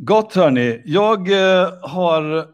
Gott 0.00 0.34
hörni, 0.34 0.82
jag 0.84 1.30
eh, 1.30 1.72
har 1.82 2.46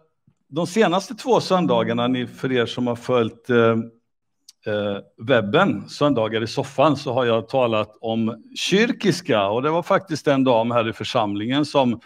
de 0.49 0.67
senaste 0.67 1.15
två 1.15 1.41
söndagarna, 1.41 2.09
ni, 2.09 2.27
för 2.27 2.53
er 2.53 2.67
som 2.67 2.87
har 2.87 2.97
följt 2.97 3.51
eh, 3.51 3.57
eh, 4.67 4.99
webben, 5.27 5.89
söndagar 5.89 6.43
i 6.43 6.47
soffan, 6.47 6.97
så 6.97 7.13
har 7.13 7.25
jag 7.25 7.49
talat 7.49 7.99
om 8.01 8.45
kyrkiska 8.57 9.47
och 9.47 9.63
det 9.63 9.71
var 9.71 9.83
faktiskt 9.83 10.27
en 10.27 10.45
dam 10.45 10.71
här 10.71 10.89
i 10.89 10.93
församlingen 10.93 11.65
som 11.65 12.01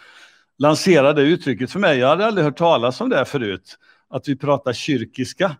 lanserade 0.57 1.21
uttrycket 1.21 1.71
för 1.71 1.79
mig. 1.79 1.97
Jag 1.97 2.07
hade 2.07 2.25
aldrig 2.25 2.45
hört 2.45 2.57
talas 2.57 3.01
om 3.01 3.09
det 3.09 3.25
förut, 3.25 3.77
att 4.09 4.27
vi 4.27 4.35
pratar 4.35 4.73
kyrkiska. 4.73 5.55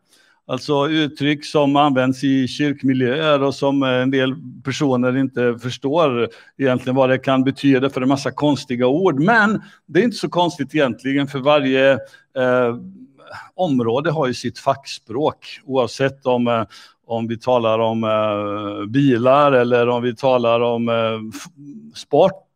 Alltså 0.49 0.89
uttryck 0.89 1.45
som 1.45 1.75
används 1.75 2.23
i 2.23 2.47
kyrkmiljöer 2.47 3.43
och 3.43 3.55
som 3.55 3.83
eh, 3.83 3.89
en 3.89 4.11
del 4.11 4.35
personer 4.63 5.17
inte 5.17 5.57
förstår 5.61 6.29
egentligen 6.57 6.95
vad 6.95 7.09
det 7.09 7.17
kan 7.17 7.43
betyda 7.43 7.89
för 7.89 8.01
en 8.01 8.07
massa 8.07 8.31
konstiga 8.31 8.87
ord. 8.87 9.19
Men 9.19 9.61
det 9.85 9.99
är 9.99 10.03
inte 10.03 10.17
så 10.17 10.29
konstigt 10.29 10.75
egentligen 10.75 11.27
för 11.27 11.39
varje 11.39 11.93
eh, 11.93 12.75
område 13.55 14.11
har 14.11 14.27
ju 14.27 14.33
sitt 14.33 14.59
fackspråk 14.59 15.59
oavsett 15.65 16.25
om, 16.25 16.47
eh, 16.47 16.63
om 17.05 17.27
vi 17.27 17.37
talar 17.37 17.79
om 17.79 18.03
eh, 18.03 18.89
bilar 18.89 19.51
eller 19.51 19.89
om 19.89 20.03
vi 20.03 20.15
talar 20.15 20.61
om 20.61 20.89
eh, 20.89 21.39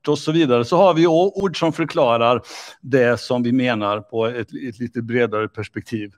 och 0.08 0.20
så 0.20 0.32
vidare, 0.32 0.66
så 0.66 0.78
har 0.78 0.94
vi 0.94 1.08
ord 1.08 1.60
som 1.60 1.74
förklarar 1.74 2.42
det 2.82 3.20
som 3.20 3.44
vi 3.44 3.52
menar 3.52 4.00
på 4.00 4.26
ett, 4.26 4.48
ett 4.68 4.80
lite 4.80 5.02
bredare 5.02 5.48
perspektiv. 5.48 6.12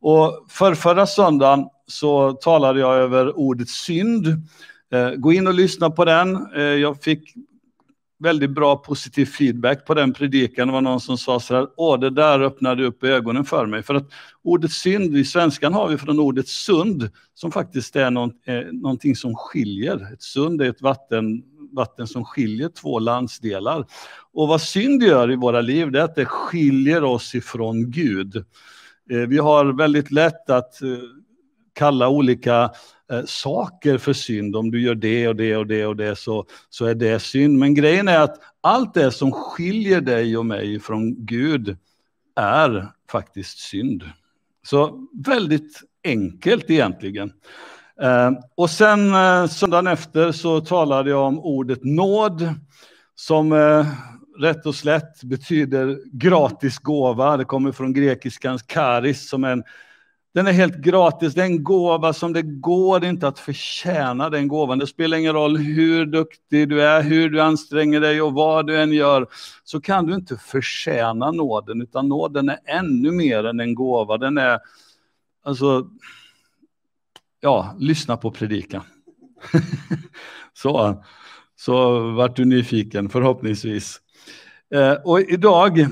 Och 0.00 0.46
för 0.48 0.74
förra 0.74 1.06
söndagen 1.06 1.68
så 1.86 2.32
talade 2.32 2.80
jag 2.80 2.96
över 2.96 3.38
ordet 3.38 3.68
synd. 3.68 4.26
Eh, 4.92 5.10
gå 5.10 5.32
in 5.32 5.46
och 5.46 5.54
lyssna 5.54 5.90
på 5.90 6.04
den. 6.04 6.54
Eh, 6.56 6.62
jag 6.62 7.02
fick 7.02 7.34
väldigt 8.18 8.50
bra 8.50 8.76
positiv 8.76 9.26
feedback 9.26 9.86
på 9.86 9.94
den 9.94 10.12
predikan. 10.12 10.68
Det 10.68 10.72
var 10.72 10.80
någon 10.80 11.00
som 11.00 11.18
sa 11.18 11.40
så 11.40 11.54
här, 11.54 11.66
åh 11.76 12.00
det 12.00 12.10
där 12.10 12.40
öppnade 12.40 12.84
upp 12.84 13.04
ögonen 13.04 13.44
för 13.44 13.66
mig. 13.66 13.82
För 13.82 13.94
att 13.94 14.08
ordet 14.42 14.72
synd, 14.72 15.16
i 15.16 15.24
svenskan 15.24 15.74
har 15.74 15.88
vi 15.88 15.98
från 15.98 16.20
ordet 16.20 16.48
sund, 16.48 17.10
som 17.34 17.52
faktiskt 17.52 17.96
är 17.96 18.10
någon, 18.10 18.32
eh, 18.46 18.72
någonting 18.72 19.16
som 19.16 19.34
skiljer. 19.34 20.12
Ett 20.12 20.22
sund 20.22 20.62
är 20.62 20.70
ett 20.70 20.82
vatten, 20.82 21.42
vatten 21.72 22.06
som 22.06 22.24
skiljer 22.24 22.68
två 22.68 22.98
landsdelar. 22.98 23.86
Och 24.32 24.48
vad 24.48 24.60
synd 24.60 25.02
gör 25.02 25.32
i 25.32 25.36
våra 25.36 25.60
liv, 25.60 25.90
det 25.90 26.00
är 26.00 26.04
att 26.04 26.14
det 26.14 26.24
skiljer 26.24 27.04
oss 27.04 27.34
ifrån 27.34 27.90
Gud. 27.90 28.36
Eh, 29.10 29.18
vi 29.18 29.38
har 29.38 29.64
väldigt 29.64 30.10
lätt 30.10 30.50
att 30.50 30.82
eh, 30.82 30.88
kalla 31.72 32.08
olika 32.08 32.70
eh, 33.12 33.24
saker 33.24 33.98
för 33.98 34.12
synd. 34.12 34.56
Om 34.56 34.70
du 34.70 34.82
gör 34.82 34.94
det 34.94 35.28
och 35.28 35.36
det 35.36 35.56
och 35.56 35.66
det 35.66 35.86
och 35.86 35.96
det 35.96 36.16
så, 36.16 36.46
så 36.70 36.86
är 36.86 36.94
det 36.94 37.20
synd. 37.20 37.58
Men 37.58 37.74
grejen 37.74 38.08
är 38.08 38.20
att 38.20 38.40
allt 38.60 38.94
det 38.94 39.10
som 39.10 39.32
skiljer 39.32 40.00
dig 40.00 40.36
och 40.36 40.46
mig 40.46 40.80
från 40.80 41.26
Gud 41.26 41.76
är 42.36 42.88
faktiskt 43.10 43.58
synd. 43.58 44.10
Så 44.66 45.06
väldigt 45.26 45.80
enkelt 46.04 46.70
egentligen. 46.70 47.32
Eh, 48.02 48.30
och 48.54 48.70
sen 48.70 49.14
eh, 49.14 49.46
söndagen 49.46 49.86
efter 49.86 50.32
så 50.32 50.60
talade 50.60 51.10
jag 51.10 51.26
om 51.26 51.38
ordet 51.38 51.84
nåd 51.84 52.54
som 53.14 53.52
eh, 53.52 53.86
rätt 54.38 54.66
och 54.66 54.74
slätt 54.74 55.22
betyder 55.22 55.98
gratis 56.12 56.78
gåva. 56.78 57.36
Det 57.36 57.44
kommer 57.44 57.72
från 57.72 57.92
grekiskans 57.92 58.62
karis 58.62 59.28
som 59.28 59.44
en 59.44 59.64
den 60.36 60.46
är 60.46 60.52
helt 60.52 60.76
gratis, 60.76 61.34
det 61.34 61.40
är 61.40 61.46
en 61.46 61.64
gåva 61.64 62.12
som 62.12 62.32
det 62.32 62.42
går 62.42 63.04
inte 63.04 63.28
att 63.28 63.38
förtjäna 63.38 64.30
den 64.30 64.48
gåvan. 64.48 64.78
Det 64.78 64.86
spelar 64.86 65.16
ingen 65.16 65.32
roll 65.32 65.56
hur 65.56 66.06
duktig 66.06 66.68
du 66.68 66.82
är, 66.82 67.02
hur 67.02 67.30
du 67.30 67.40
anstränger 67.40 68.00
dig 68.00 68.22
och 68.22 68.32
vad 68.32 68.66
du 68.66 68.76
än 68.76 68.92
gör, 68.92 69.26
så 69.64 69.80
kan 69.80 70.06
du 70.06 70.14
inte 70.14 70.36
förtjäna 70.36 71.30
nåden, 71.30 71.82
utan 71.82 72.08
nåden 72.08 72.48
är 72.48 72.58
ännu 72.64 73.10
mer 73.10 73.44
än 73.44 73.60
en 73.60 73.74
gåva. 73.74 74.18
Den 74.18 74.38
är, 74.38 74.58
alltså, 75.44 75.86
ja, 77.46 77.74
lyssna 77.78 78.16
på 78.16 78.30
predikan. 78.30 78.82
så, 80.52 81.02
så 81.56 81.98
vart 82.10 82.36
du 82.36 82.44
nyfiken 82.44 83.08
förhoppningsvis. 83.08 84.00
Eh, 84.74 84.92
och 84.92 85.20
idag 85.20 85.86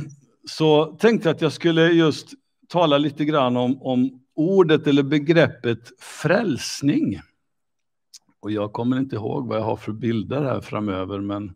så 0.45 0.85
tänkte 0.85 1.29
jag 1.29 1.35
att 1.35 1.41
jag 1.41 1.53
skulle 1.53 1.87
just 1.87 2.29
tala 2.69 2.99
lite 2.99 3.25
grann 3.25 3.57
om, 3.57 3.83
om 3.83 4.21
ordet 4.37 4.87
eller 4.87 5.03
begreppet 5.03 5.93
frälsning. 6.01 7.21
Och 8.41 8.51
jag 8.51 8.73
kommer 8.73 8.97
inte 8.97 9.17
ihåg 9.17 9.49
vad 9.49 9.59
jag 9.59 9.65
har 9.65 9.77
för 9.77 9.93
bilder 9.93 10.43
här 10.43 10.61
framöver, 10.61 11.21
men 11.21 11.55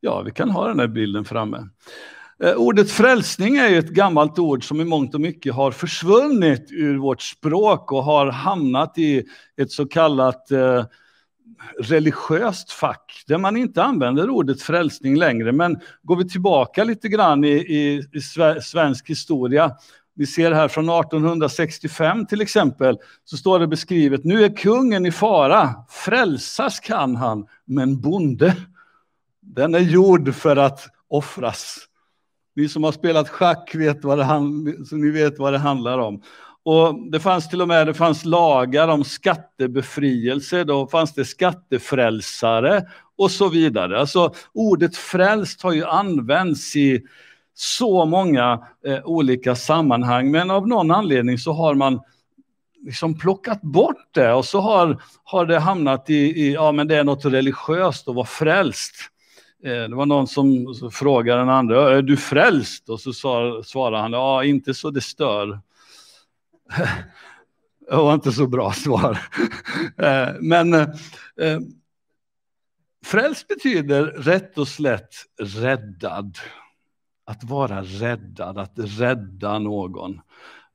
ja, 0.00 0.22
vi 0.22 0.30
kan 0.30 0.50
ha 0.50 0.68
den 0.68 0.80
här 0.80 0.88
bilden 0.88 1.24
framme. 1.24 1.68
Eh, 2.44 2.54
ordet 2.54 2.90
frälsning 2.90 3.56
är 3.56 3.78
ett 3.78 3.88
gammalt 3.88 4.38
ord 4.38 4.68
som 4.68 4.80
i 4.80 4.84
mångt 4.84 5.14
och 5.14 5.20
mycket 5.20 5.54
har 5.54 5.70
försvunnit 5.70 6.68
ur 6.70 6.98
vårt 6.98 7.22
språk 7.22 7.92
och 7.92 8.04
har 8.04 8.26
hamnat 8.26 8.98
i 8.98 9.24
ett 9.56 9.70
så 9.70 9.86
kallat 9.86 10.50
eh, 10.50 10.84
religiöst 11.78 12.70
fack 12.72 13.24
där 13.26 13.38
man 13.38 13.56
inte 13.56 13.82
använder 13.82 14.30
ordet 14.30 14.62
frälsning 14.62 15.16
längre. 15.16 15.52
Men 15.52 15.80
går 16.02 16.16
vi 16.16 16.28
tillbaka 16.28 16.84
lite 16.84 17.08
grann 17.08 17.44
i, 17.44 17.48
i, 17.48 18.04
i 18.12 18.20
svensk 18.62 19.10
historia 19.10 19.72
vi 20.14 20.26
ser 20.26 20.52
här 20.52 20.68
från 20.68 20.88
1865 20.88 22.26
till 22.26 22.40
exempel, 22.40 22.98
så 23.24 23.36
står 23.36 23.58
det 23.58 23.66
beskrivet, 23.66 24.24
nu 24.24 24.44
är 24.44 24.56
kungen 24.56 25.06
i 25.06 25.12
fara, 25.12 25.74
frälsas 25.88 26.80
kan 26.80 27.16
han, 27.16 27.46
men 27.64 28.00
bonde, 28.00 28.56
den 29.40 29.74
är 29.74 29.78
gjord 29.78 30.34
för 30.34 30.56
att 30.56 30.86
offras. 31.08 31.89
Ni 32.56 32.68
som 32.68 32.84
har 32.84 32.92
spelat 32.92 33.28
schack 33.28 33.74
vet 33.74 34.04
vad 34.04 34.18
det, 34.18 34.24
så 34.84 34.96
ni 34.96 35.10
vet 35.10 35.38
vad 35.38 35.52
det 35.52 35.58
handlar 35.58 35.98
om. 35.98 36.22
Och 36.62 37.10
det 37.10 37.20
fanns 37.20 37.48
till 37.48 37.62
och 37.62 37.68
med 37.68 37.86
det 37.86 37.94
fanns 37.94 38.24
lagar 38.24 38.88
om 38.88 39.04
skattebefrielse, 39.04 40.64
då 40.64 40.86
fanns 40.86 41.14
det 41.14 41.24
skattefrälsare 41.24 42.86
och 43.18 43.30
så 43.30 43.48
vidare. 43.48 44.00
Alltså 44.00 44.34
ordet 44.52 44.96
frälst 44.96 45.62
har 45.62 45.72
ju 45.72 45.84
använts 45.84 46.76
i 46.76 47.02
så 47.54 48.04
många 48.04 48.66
eh, 48.86 49.04
olika 49.04 49.54
sammanhang, 49.54 50.30
men 50.30 50.50
av 50.50 50.68
någon 50.68 50.90
anledning 50.90 51.38
så 51.38 51.52
har 51.52 51.74
man 51.74 52.00
liksom 52.84 53.18
plockat 53.18 53.62
bort 53.62 54.14
det 54.14 54.32
och 54.32 54.44
så 54.44 54.60
har, 54.60 55.02
har 55.24 55.46
det 55.46 55.58
hamnat 55.58 56.10
i, 56.10 56.14
i, 56.14 56.52
ja 56.54 56.72
men 56.72 56.88
det 56.88 56.96
är 56.96 57.04
något 57.04 57.24
religiöst 57.24 58.08
att 58.08 58.14
vara 58.14 58.26
frälst. 58.26 58.94
Eh, 59.64 59.88
det 59.88 59.94
var 59.94 60.06
någon 60.06 60.26
som 60.26 60.74
frågade 60.92 61.40
den 61.40 61.48
andra, 61.48 61.96
är 61.96 62.02
du 62.02 62.16
frälst? 62.16 62.88
Och 62.88 63.00
så 63.00 63.12
svarade 63.62 64.02
han, 64.02 64.12
ja 64.12 64.44
inte 64.44 64.74
så 64.74 64.90
det 64.90 65.00
stör. 65.00 65.60
Det 67.90 67.96
var 67.96 68.14
inte 68.14 68.32
så 68.32 68.46
bra 68.46 68.72
svar. 68.72 69.18
Eh, 69.98 70.28
men 70.40 70.74
eh, 70.74 71.60
frälst 73.04 73.48
betyder 73.48 74.04
rätt 74.04 74.58
och 74.58 74.68
slätt 74.68 75.14
räddad. 75.40 76.38
Att 77.24 77.44
vara 77.44 77.82
räddad, 77.82 78.58
att 78.58 78.72
rädda 78.76 79.58
någon. 79.58 80.20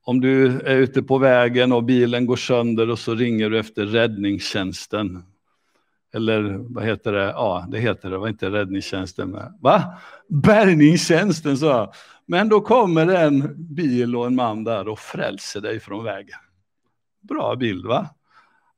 Om 0.02 0.20
du 0.20 0.60
är 0.60 0.76
ute 0.76 1.02
på 1.02 1.18
vägen 1.18 1.72
och 1.72 1.84
bilen 1.84 2.26
går 2.26 2.36
sönder 2.36 2.90
och 2.90 2.98
så 2.98 3.14
ringer 3.14 3.50
du 3.50 3.58
efter 3.58 3.86
räddningstjänsten. 3.86 5.22
Eller 6.16 6.42
vad 6.74 6.84
heter 6.84 7.12
det? 7.12 7.24
Ja, 7.24 7.66
det 7.68 7.78
heter 7.78 8.10
det, 8.10 8.18
var 8.18 8.28
inte 8.28 8.50
räddningstjänsten 8.50 9.30
med. 9.30 9.52
Va? 9.60 9.82
Bärgningstjänsten 10.28 11.58
sa 11.58 11.66
jag. 11.66 11.94
Men 12.26 12.48
då 12.48 12.60
kommer 12.60 13.06
en 13.06 13.54
bil 13.74 14.16
och 14.16 14.26
en 14.26 14.34
man 14.34 14.64
där 14.64 14.88
och 14.88 14.98
frälser 14.98 15.60
dig 15.60 15.80
från 15.80 16.04
vägen. 16.04 16.38
Bra 17.28 17.56
bild 17.56 17.86
va? 17.86 18.08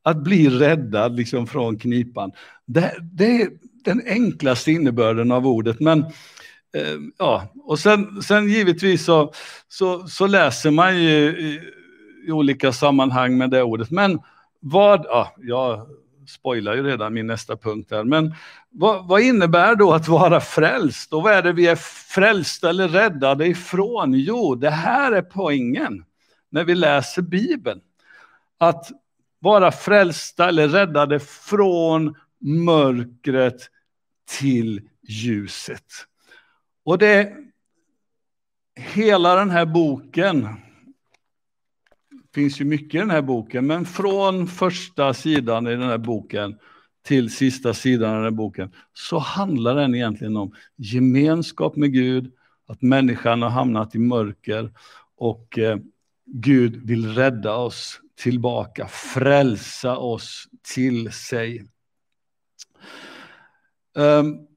Att 0.03 0.23
bli 0.23 0.49
räddad 0.49 1.15
liksom 1.15 1.47
från 1.47 1.79
knipan. 1.79 2.31
Det, 2.65 2.95
det 3.01 3.41
är 3.41 3.49
den 3.85 4.01
enklaste 4.05 4.71
innebörden 4.71 5.31
av 5.31 5.47
ordet. 5.47 5.79
Men 5.79 5.99
eh, 6.73 6.97
ja, 7.17 7.53
och 7.63 7.79
sen, 7.79 8.21
sen 8.21 8.47
givetvis 8.47 9.05
så, 9.05 9.33
så, 9.67 10.07
så 10.07 10.27
läser 10.27 10.71
man 10.71 11.03
ju 11.03 11.37
i, 11.39 11.61
i, 12.27 12.31
olika 12.31 12.71
sammanhang 12.71 13.37
med 13.37 13.49
det 13.49 13.63
ordet. 13.63 13.91
Men 13.91 14.19
vad, 14.59 15.05
ja, 15.05 15.35
jag 15.37 15.87
spoilar 16.29 16.75
ju 16.75 16.83
redan 16.83 17.13
min 17.13 17.27
nästa 17.27 17.57
punkt 17.57 17.91
här, 17.91 18.03
men 18.03 18.35
vad, 18.69 19.07
vad, 19.07 19.21
innebär 19.21 19.75
då 19.75 19.93
att 19.93 20.07
vara 20.07 20.41
frälst? 20.41 21.13
Och 21.13 21.23
vad 21.23 21.33
är 21.33 21.41
det 21.41 21.53
vi 21.53 21.67
är 21.67 21.75
frälsta 21.75 22.69
eller 22.69 22.87
räddade 22.87 23.47
ifrån? 23.47 24.13
Jo, 24.13 24.55
det 24.55 24.69
här 24.69 25.11
är 25.11 25.21
poängen 25.21 26.05
när 26.49 26.63
vi 26.63 26.75
läser 26.75 27.21
Bibeln. 27.21 27.81
Att 28.57 28.91
vara 29.39 29.71
frälsta 29.71 30.47
eller 30.47 30.67
räddade 30.67 31.19
från 31.19 32.15
mörkret 32.39 33.69
till 34.39 34.81
ljuset. 35.07 35.85
Och 36.85 36.97
det 36.97 37.33
hela 38.79 39.35
den 39.35 39.49
här 39.49 39.65
boken 39.65 40.47
finns 42.35 42.61
ju 42.61 42.65
mycket 42.65 42.95
i 42.95 42.97
den 42.97 43.09
här 43.09 43.21
boken, 43.21 43.67
men 43.67 43.85
från 43.85 44.47
första 44.47 45.13
sidan 45.13 45.67
i 45.67 45.71
den 45.71 45.81
här 45.81 45.97
boken 45.97 46.55
till 47.05 47.33
sista 47.33 47.73
sidan 47.73 48.11
i 48.11 48.13
den 48.13 48.23
här 48.23 48.31
boken 48.31 48.73
så 48.93 49.19
handlar 49.19 49.75
den 49.75 49.95
egentligen 49.95 50.37
om 50.37 50.55
gemenskap 50.75 51.75
med 51.75 51.93
Gud, 51.93 52.31
att 52.67 52.81
människan 52.81 53.41
har 53.41 53.49
hamnat 53.49 53.95
i 53.95 53.99
mörker 53.99 54.71
och 55.17 55.59
eh, 55.59 55.77
Gud 56.25 56.87
vill 56.87 57.15
rädda 57.15 57.55
oss 57.55 57.99
tillbaka, 58.15 58.87
frälsa 58.87 59.97
oss 59.97 60.47
till 60.73 61.11
sig. 61.11 61.65
Um, 63.95 64.47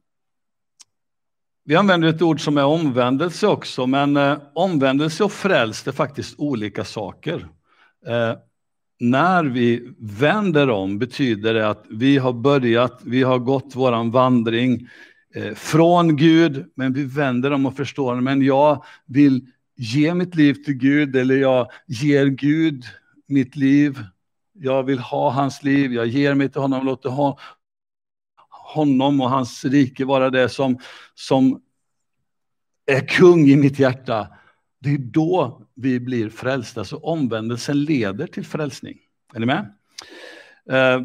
vi 1.65 1.77
använder 1.77 2.09
ett 2.09 2.23
ord 2.23 2.41
som 2.41 2.59
är 2.59 2.65
omvändelse 2.65 3.47
också, 3.47 3.87
men 3.87 4.17
eh, 4.17 4.39
omvändelse 4.55 5.25
och 5.25 5.33
frälst 5.33 5.87
är 5.87 5.93
faktiskt 5.93 6.35
olika 6.39 6.85
saker. 6.85 7.49
Eh, 8.07 8.37
när 9.01 9.45
vi 9.45 9.95
vänder 9.99 10.71
om 10.71 10.99
betyder 10.99 11.55
det 11.55 11.69
att 11.69 11.85
vi 11.91 12.19
har 12.19 12.33
börjat, 12.33 13.01
vi 13.05 13.23
har 13.23 13.39
gått 13.39 13.77
våran 13.77 14.11
vandring 14.11 14.89
eh, 15.35 15.55
från 15.55 16.17
Gud, 16.17 16.71
men 16.75 16.93
vi 16.93 17.05
vänder 17.05 17.51
om 17.51 17.67
och 17.67 17.77
förstår, 17.77 18.21
men 18.21 18.43
jag 18.43 18.85
vill 19.07 19.47
ge 19.77 20.15
mitt 20.15 20.35
liv 20.35 20.55
till 20.55 20.75
Gud, 20.75 21.17
eller 21.17 21.37
jag 21.37 21.71
ger 21.87 22.27
Gud 22.27 22.85
mitt 23.29 23.57
liv. 23.57 23.99
Jag 24.53 24.83
vill 24.83 24.99
ha 24.99 25.31
hans 25.31 25.63
liv, 25.63 25.93
jag 25.93 26.07
ger 26.07 26.35
mig 26.35 26.49
till 26.49 26.61
honom, 26.61 26.87
låter 26.87 27.37
honom 28.75 29.21
och 29.21 29.31
hans 29.31 29.65
rike 29.65 30.05
vara 30.05 30.31
det 30.31 30.49
som, 30.49 30.79
som 31.15 31.61
är 32.87 33.07
kung 33.07 33.49
i 33.49 33.57
mitt 33.57 33.79
hjärta. 33.79 34.29
Det 34.83 34.91
är 34.91 34.99
då 34.99 35.63
vi 35.75 36.01
blir 36.01 36.31
frälsta. 36.31 36.85
Så 36.85 36.99
omvändelsen 36.99 37.85
leder 37.85 38.27
till 38.27 38.47
frälsning. 38.47 38.99
Är 39.35 39.41
ni 39.41 39.47
med? 39.47 39.75
Eh, 40.71 41.03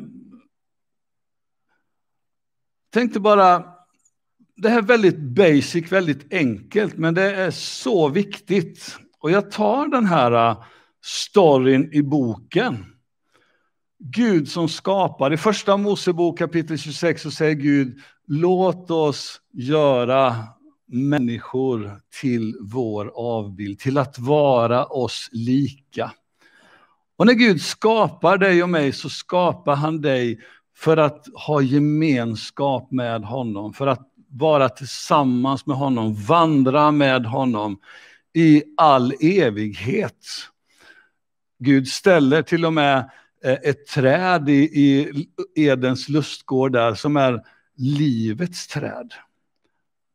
tänkte 2.94 3.20
bara, 3.20 3.66
det 4.56 4.70
här 4.70 4.78
är 4.78 4.82
väldigt 4.82 5.20
basic, 5.20 5.92
väldigt 5.92 6.34
enkelt, 6.34 6.98
men 6.98 7.14
det 7.14 7.36
är 7.36 7.52
så 7.52 8.10
viktigt. 8.10 8.98
Och 9.20 9.32
jag 9.32 9.52
tar 9.52 9.88
den 9.88 10.06
här 10.06 10.52
uh, 10.52 10.64
storyn 11.04 11.94
i 11.94 12.02
boken. 12.02 12.86
Gud 14.00 14.50
som 14.50 14.70
skapar. 14.70 15.34
I 15.34 15.38
första 15.38 15.78
Mosebok 15.78 16.38
kapitel 16.38 16.78
26 16.78 17.22
så 17.22 17.32
säger 17.32 17.56
Gud, 17.56 18.00
låt 18.28 18.92
oss 18.92 19.42
göra 19.54 20.36
människor 20.88 22.01
till 22.22 22.57
vår 22.62 23.12
avbild, 23.16 23.80
till 23.80 23.98
att 23.98 24.19
vara 24.19 24.86
oss 24.86 25.30
lika. 25.31 26.12
Och 27.18 27.25
när 27.25 27.34
Gud 27.34 27.62
skapar 27.62 28.38
dig 28.38 28.63
och 28.63 28.69
mig 28.69 28.92
så 28.92 29.10
skapar 29.10 29.75
han 29.75 30.01
dig 30.01 30.39
för 30.75 30.98
att 30.98 31.25
ha 31.48 31.62
gemenskap 31.62 32.92
med 32.92 33.24
honom, 33.24 33.74
för 33.74 33.88
att 33.88 34.07
vara 34.30 34.69
tillsammans 34.69 35.66
med 35.66 35.78
honom, 35.78 36.13
vandra 36.13 36.92
med 36.92 37.25
honom 37.25 37.80
i 38.33 38.63
all 38.78 39.13
evighet. 39.19 40.25
Gud 41.60 41.88
ställer 41.88 42.42
till 42.42 42.66
och 42.66 42.74
med 42.74 43.10
eh, 43.44 43.57
ett 43.63 43.88
träd 43.88 44.50
i, 44.50 44.54
i 44.54 45.25
Edens 45.56 46.10
lustgård 46.10 46.72
där 46.72 46.94
som 46.94 47.18
är 47.18 47.42
livets 47.78 48.68
träd. 48.68 49.13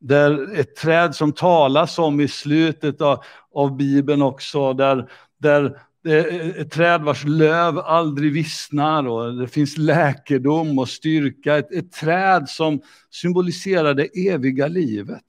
Där 0.03 0.61
ett 0.61 0.77
träd 0.77 1.15
som 1.15 1.33
talas 1.33 1.99
om 1.99 2.21
i 2.21 2.29
slutet 2.29 3.01
av, 3.01 3.25
av 3.55 3.77
Bibeln 3.77 4.23
också, 4.23 4.73
där, 4.73 5.11
där 5.39 5.79
det 6.05 6.19
är 6.19 6.61
ett 6.61 6.71
träd 6.71 7.03
vars 7.03 7.25
löv 7.25 7.79
aldrig 7.79 8.33
vissnar 8.33 9.07
och 9.07 9.35
det 9.35 9.49
finns 9.49 9.79
läkedom 9.79 10.79
och 10.79 10.89
styrka. 10.89 11.57
Ett, 11.57 11.73
ett 11.73 11.93
träd 11.93 12.49
som 12.49 12.81
symboliserar 13.11 13.95
det 13.95 14.29
eviga 14.29 14.67
livet. 14.67 15.25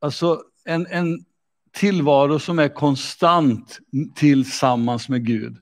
Alltså 0.00 0.42
en, 0.64 0.86
en 0.86 1.24
tillvaro 1.72 2.38
som 2.38 2.58
är 2.58 2.68
konstant 2.68 3.78
tillsammans 4.14 5.08
med 5.08 5.26
Gud. 5.26 5.56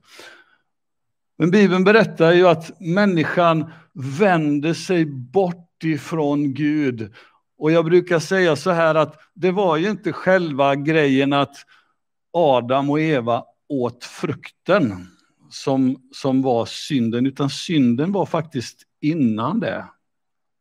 Men 1.39 1.51
Bibeln 1.51 1.85
berättar 1.85 2.33
ju 2.33 2.49
att 2.49 2.81
människan 2.81 3.71
vänder 4.19 4.75
sig 4.75 5.07
bort 5.07 5.85
ifrån 5.85 6.55
Gud 6.55 7.13
och 7.59 7.73
jag 7.73 7.85
brukar 7.85 8.19
säga 8.19 8.57
så 8.57 8.71
här 8.71 8.95
att 8.95 9.21
det 9.35 9.51
var 9.51 9.77
ju 9.77 9.91
inte 9.91 10.13
själva 10.13 10.75
grejen 10.75 11.33
att 11.33 11.57
Adam 12.33 12.91
och 12.91 13.01
Eva 13.01 13.45
åt 13.69 14.05
frukten 14.05 15.07
som, 15.51 15.97
som 16.13 16.43
var 16.43 16.67
synden, 16.67 17.27
utan 17.27 17.51
synden 17.51 18.13
var 18.13 18.27
faktiskt 18.27 18.83
innan 19.01 19.61
det. 19.61 19.85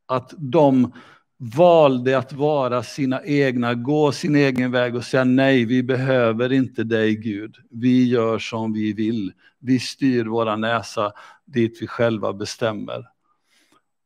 Att 0.07 0.33
de 0.37 0.91
valde 1.37 2.17
att 2.17 2.33
vara 2.33 2.83
sina 2.83 3.23
egna, 3.23 3.73
gå 3.73 4.11
sin 4.11 4.35
egen 4.35 4.71
väg 4.71 4.95
och 4.95 5.03
säga 5.03 5.23
nej, 5.23 5.65
vi 5.65 5.83
behöver 5.83 6.51
inte 6.51 6.83
dig 6.83 7.15
Gud. 7.15 7.55
Vi 7.69 8.09
gör 8.09 8.39
som 8.39 8.73
vi 8.73 8.93
vill. 8.93 9.33
Vi 9.59 9.79
styr 9.79 10.25
våra 10.25 10.55
näsa 10.55 11.11
dit 11.45 11.77
vi 11.81 11.87
själva 11.87 12.33
bestämmer. 12.33 13.09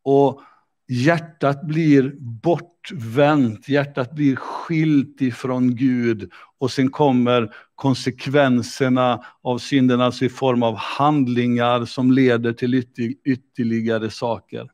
Och 0.03 0.41
hjärtat 0.89 1.63
blir 1.63 2.15
bortvänt, 2.19 3.69
hjärtat 3.69 4.11
blir 4.11 4.35
skilt 4.35 5.21
ifrån 5.21 5.75
Gud 5.75 6.31
och 6.57 6.71
sen 6.71 6.89
kommer 6.89 7.53
konsekvenserna 7.75 9.23
av 9.41 9.57
synden, 9.57 10.01
alltså 10.01 10.25
i 10.25 10.29
form 10.29 10.63
av 10.63 10.75
handlingar 10.75 11.85
som 11.85 12.11
leder 12.11 12.53
till 12.53 12.83
ytterligare 13.25 14.09
saker. 14.09 14.69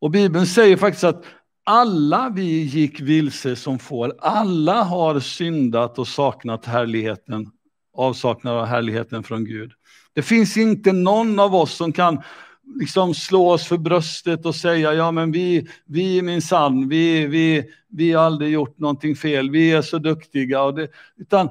Och 0.00 0.10
Bibeln 0.10 0.46
säger 0.46 0.76
faktiskt 0.76 1.04
att 1.04 1.24
alla 1.64 2.32
vi 2.34 2.62
gick 2.62 3.00
vilse 3.00 3.56
som 3.56 3.78
får, 3.78 4.14
alla 4.18 4.82
har 4.82 5.20
syndat 5.20 5.98
och 5.98 6.08
saknat 6.08 6.64
härligheten, 6.64 7.50
avsaknad 7.94 8.54
av 8.54 8.66
härligheten 8.66 9.22
från 9.22 9.44
Gud. 9.44 9.72
Det 10.14 10.22
finns 10.22 10.56
inte 10.56 10.92
någon 10.92 11.40
av 11.40 11.54
oss 11.54 11.76
som 11.76 11.92
kan 11.92 12.22
liksom 12.66 13.14
slå 13.14 13.50
oss 13.50 13.66
för 13.66 13.78
bröstet 13.78 14.46
och 14.46 14.54
säga 14.54 14.94
ja 14.94 15.10
men 15.10 15.32
vi, 15.32 15.68
vi 15.84 16.22
minsann, 16.22 16.88
vi, 16.88 17.26
vi, 17.26 17.70
vi 17.88 18.12
har 18.12 18.24
aldrig 18.24 18.52
gjort 18.52 18.78
någonting 18.78 19.16
fel, 19.16 19.50
vi 19.50 19.72
är 19.72 19.82
så 19.82 19.98
duktiga. 19.98 20.62
Och 20.62 20.74
det, 20.74 20.88
utan 21.16 21.50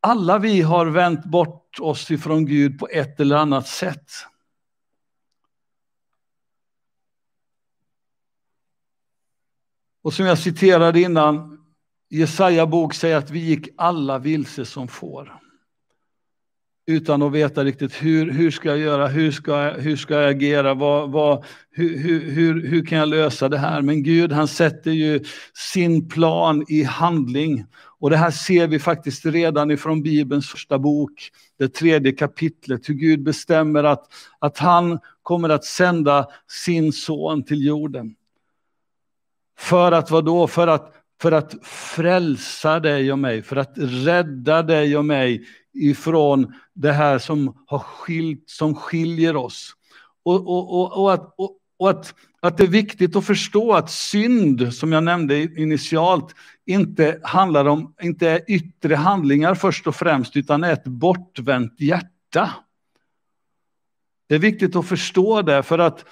alla 0.00 0.38
vi 0.38 0.60
har 0.60 0.86
vänt 0.86 1.24
bort 1.24 1.80
oss 1.80 2.10
ifrån 2.10 2.46
Gud 2.46 2.78
på 2.78 2.88
ett 2.88 3.20
eller 3.20 3.36
annat 3.36 3.68
sätt. 3.68 4.10
Och 10.02 10.14
som 10.14 10.26
jag 10.26 10.38
citerade 10.38 11.00
innan, 11.00 11.58
Jesaja 12.08 12.66
bok 12.66 12.94
säger 12.94 13.16
att 13.16 13.30
vi 13.30 13.38
gick 13.38 13.68
alla 13.76 14.18
vilse 14.18 14.64
som 14.64 14.88
får 14.88 15.41
utan 16.86 17.22
att 17.22 17.32
veta 17.32 17.64
riktigt 17.64 17.92
hur, 18.02 18.30
hur 18.30 18.50
ska 18.50 18.68
jag 18.68 18.78
göra, 18.78 19.06
hur 19.06 19.30
ska 19.30 19.64
jag, 19.64 19.74
hur 19.74 19.96
ska 19.96 20.14
jag 20.14 20.30
agera, 20.30 20.74
vad, 20.74 21.10
vad, 21.10 21.44
hur, 21.70 22.30
hur, 22.30 22.66
hur 22.66 22.86
kan 22.86 22.98
jag 22.98 23.08
lösa 23.08 23.48
det 23.48 23.58
här? 23.58 23.82
Men 23.82 24.02
Gud 24.02 24.32
han 24.32 24.48
sätter 24.48 24.90
ju 24.90 25.24
sin 25.74 26.08
plan 26.08 26.64
i 26.68 26.82
handling. 26.82 27.64
Och 28.00 28.10
det 28.10 28.16
här 28.16 28.30
ser 28.30 28.66
vi 28.66 28.78
faktiskt 28.78 29.26
redan 29.26 29.70
ifrån 29.70 30.02
Bibelns 30.02 30.48
första 30.48 30.78
bok, 30.78 31.30
det 31.58 31.68
tredje 31.68 32.12
kapitlet, 32.12 32.88
hur 32.88 32.94
Gud 32.94 33.22
bestämmer 33.22 33.84
att, 33.84 34.06
att 34.38 34.58
han 34.58 34.98
kommer 35.22 35.48
att 35.48 35.64
sända 35.64 36.26
sin 36.64 36.92
son 36.92 37.44
till 37.44 37.66
jorden. 37.66 38.14
För 39.58 39.92
att 39.92 40.10
vad 40.10 40.24
då? 40.24 40.46
För 40.46 40.68
att, 40.68 40.94
för 41.22 41.32
att 41.32 41.54
frälsa 41.66 42.80
dig 42.80 43.12
och 43.12 43.18
mig, 43.18 43.42
för 43.42 43.56
att 43.56 43.72
rädda 43.76 44.62
dig 44.62 44.96
och 44.96 45.04
mig 45.04 45.46
ifrån 45.74 46.54
det 46.74 46.92
här 46.92 47.18
som, 47.18 47.64
har 47.66 47.78
skilt, 47.78 48.44
som 48.46 48.74
skiljer 48.74 49.36
oss. 49.36 49.72
Och, 50.24 50.34
och, 50.34 50.80
och, 50.80 51.02
och, 51.02 51.12
att, 51.12 51.34
och, 51.36 51.58
och 51.78 51.90
att, 51.90 52.14
att 52.40 52.56
det 52.58 52.62
är 52.64 52.68
viktigt 52.68 53.16
att 53.16 53.26
förstå 53.26 53.72
att 53.72 53.90
synd, 53.90 54.74
som 54.74 54.92
jag 54.92 55.04
nämnde 55.04 55.42
initialt, 55.42 56.34
inte 56.66 57.20
handlar 57.22 57.64
om, 57.64 57.94
inte 58.02 58.30
är 58.30 58.50
yttre 58.50 58.94
handlingar 58.94 59.54
först 59.54 59.86
och 59.86 59.96
främst, 59.96 60.36
utan 60.36 60.64
är 60.64 60.72
ett 60.72 60.84
bortvänt 60.84 61.80
hjärta. 61.80 62.50
Det 64.28 64.34
är 64.34 64.38
viktigt 64.38 64.76
att 64.76 64.86
förstå 64.86 65.42
det, 65.42 65.62
för 65.62 65.78
att 65.78 66.04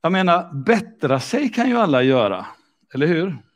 jag 0.00 0.12
menar, 0.12 0.64
bättra 0.64 1.20
sig 1.20 1.48
kan 1.48 1.68
ju 1.68 1.76
alla 1.76 2.02
göra, 2.02 2.46
eller 2.94 3.06
hur? 3.06 3.47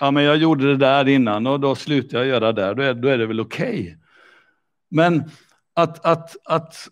Ja, 0.00 0.10
men 0.10 0.24
jag 0.24 0.36
gjorde 0.36 0.66
det 0.66 0.76
där 0.76 1.08
innan 1.08 1.46
och 1.46 1.60
då 1.60 1.74
slutar 1.74 2.18
jag 2.18 2.26
göra 2.26 2.52
det, 2.52 2.74
då 2.74 2.82
är, 2.82 2.94
då 2.94 3.08
är 3.08 3.18
det 3.18 3.26
väl 3.26 3.40
okej. 3.40 3.80
Okay. 3.80 3.94
Men 4.90 5.30
att, 5.74 6.04
att, 6.06 6.36
att, 6.44 6.88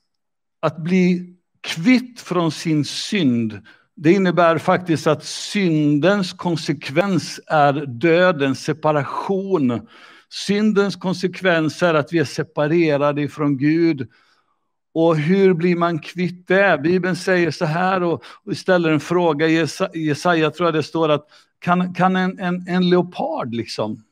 att 0.61 0.77
bli 0.79 1.35
kvitt 1.61 2.21
från 2.21 2.53
sin 2.53 2.85
synd, 2.85 3.61
det 3.97 4.13
innebär 4.13 4.59
faktiskt 4.59 5.07
att 5.07 5.25
syndens 5.25 6.33
konsekvens 6.33 7.41
är 7.47 7.73
döden, 7.87 8.55
separation. 8.55 9.89
Syndens 10.31 10.97
konsekvens 10.97 11.83
är 11.83 11.95
att 11.95 12.13
vi 12.13 12.19
är 12.19 12.25
separerade 12.25 13.23
ifrån 13.23 13.59
Gud. 13.59 14.09
Och 15.01 15.17
hur 15.17 15.55
blir 15.55 15.77
man 15.77 15.99
kvitt 15.99 16.49
det? 16.49 16.81
Bibeln 16.83 17.17
säger 17.17 17.51
så 17.51 17.65
här 17.65 18.03
och, 18.03 18.25
och 18.45 18.57
ställer 18.57 18.91
en 18.91 19.01
fråga 19.01 19.47
i 19.49 19.67
Jesaja, 19.95 20.51
tror 20.51 20.67
jag 20.67 20.75
det 20.75 20.83
står 20.83 21.09
att 21.09 21.27
kan, 21.59 21.95
kan 21.95 22.17
en, 22.17 22.39
en, 22.39 22.69
en 22.69 22.91
leopard 22.91 23.55
liksom 23.55 24.05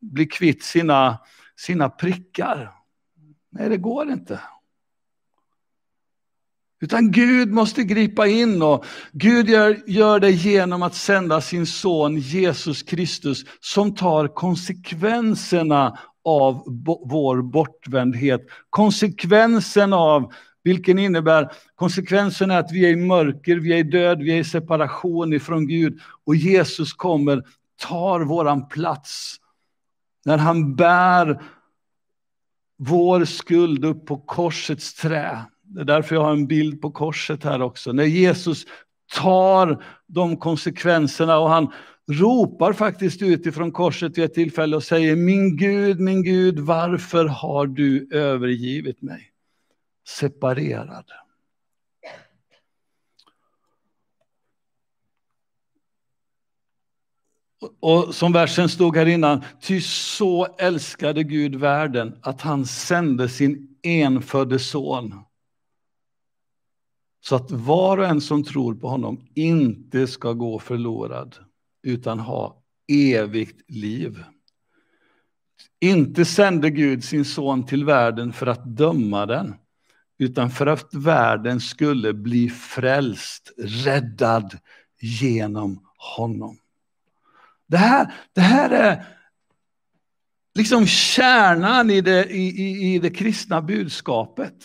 bli 0.00 0.26
kvitt 0.26 0.62
sina, 0.62 1.18
sina 1.56 1.88
prickar? 1.88 2.72
Nej, 3.50 3.68
det 3.68 3.76
går 3.76 4.10
inte. 4.10 4.40
Utan 6.80 7.10
Gud 7.10 7.52
måste 7.52 7.84
gripa 7.84 8.26
in 8.26 8.62
och 8.62 8.84
Gud 9.12 9.48
gör, 9.48 9.82
gör 9.86 10.20
det 10.20 10.30
genom 10.30 10.82
att 10.82 10.94
sända 10.94 11.40
sin 11.40 11.66
son 11.66 12.16
Jesus 12.18 12.82
Kristus 12.82 13.44
som 13.60 13.94
tar 13.94 14.28
konsekvenserna 14.28 15.98
av 16.24 16.62
vår 17.04 17.42
bortvändhet. 17.42 18.40
Konsekvensen 18.70 19.92
av 19.92 20.32
vilken 20.64 20.98
innebär, 20.98 21.52
konsekvensen 21.74 22.50
är 22.50 22.58
att 22.58 22.72
vi 22.72 22.84
är 22.84 22.90
i 22.90 22.96
mörker, 22.96 23.56
vi 23.56 23.72
är 23.72 23.76
i 23.76 23.82
död, 23.82 24.18
vi 24.18 24.32
är 24.32 24.38
i 24.38 24.44
separation 24.44 25.32
ifrån 25.32 25.66
Gud. 25.66 26.00
Och 26.24 26.36
Jesus 26.36 26.92
kommer, 26.92 27.42
tar 27.80 28.20
våran 28.20 28.68
plats. 28.68 29.36
När 30.24 30.38
han 30.38 30.76
bär 30.76 31.42
vår 32.78 33.24
skuld 33.24 33.84
upp 33.84 34.06
på 34.06 34.16
korsets 34.16 34.94
trä. 34.94 35.38
Det 35.62 35.80
är 35.80 35.84
därför 35.84 36.14
jag 36.14 36.22
har 36.22 36.32
en 36.32 36.46
bild 36.46 36.80
på 36.80 36.90
korset 36.90 37.44
här 37.44 37.62
också. 37.62 37.92
När 37.92 38.04
Jesus 38.04 38.64
tar 39.14 39.84
de 40.06 40.36
konsekvenserna 40.36 41.38
och 41.38 41.50
han 41.50 41.72
ropar 42.10 42.72
faktiskt 42.72 43.22
utifrån 43.22 43.72
korset 43.72 44.18
vid 44.18 44.24
ett 44.24 44.34
tillfälle 44.34 44.76
och 44.76 44.84
säger 44.84 45.16
Min 45.16 45.56
Gud, 45.56 46.00
min 46.00 46.22
Gud, 46.22 46.58
varför 46.58 47.24
har 47.24 47.66
du 47.66 48.08
övergivit 48.12 49.02
mig? 49.02 49.32
Separerad. 50.08 51.04
Och 57.80 58.14
som 58.14 58.32
versen 58.32 58.68
stod 58.68 58.96
här 58.96 59.06
innan, 59.06 59.44
ty 59.60 59.80
så 59.80 60.46
älskade 60.58 61.22
Gud 61.22 61.54
världen 61.54 62.18
att 62.22 62.40
han 62.40 62.66
sände 62.66 63.28
sin 63.28 63.76
enfödde 63.82 64.58
son. 64.58 65.14
Så 67.20 67.36
att 67.36 67.50
var 67.50 67.98
och 67.98 68.06
en 68.06 68.20
som 68.20 68.44
tror 68.44 68.74
på 68.74 68.88
honom 68.88 69.28
inte 69.34 70.06
ska 70.06 70.32
gå 70.32 70.58
förlorad 70.58 71.36
utan 71.82 72.18
ha 72.18 72.62
evigt 72.88 73.70
liv. 73.70 74.24
Inte 75.80 76.24
sände 76.24 76.70
Gud 76.70 77.04
sin 77.04 77.24
son 77.24 77.66
till 77.66 77.84
världen 77.84 78.32
för 78.32 78.46
att 78.46 78.64
döma 78.64 79.26
den, 79.26 79.54
utan 80.18 80.50
för 80.50 80.66
att 80.66 80.94
världen 80.94 81.60
skulle 81.60 82.12
bli 82.12 82.50
frälst, 82.50 83.52
räddad 83.58 84.58
genom 85.00 85.86
honom. 86.16 86.58
Det 87.66 87.76
här, 87.76 88.14
det 88.32 88.40
här 88.40 88.70
är 88.70 89.04
liksom 90.54 90.86
kärnan 90.86 91.90
i 91.90 92.00
det, 92.00 92.24
i, 92.24 92.62
i, 92.62 92.94
i 92.94 92.98
det 92.98 93.10
kristna 93.10 93.62
budskapet. 93.62 94.64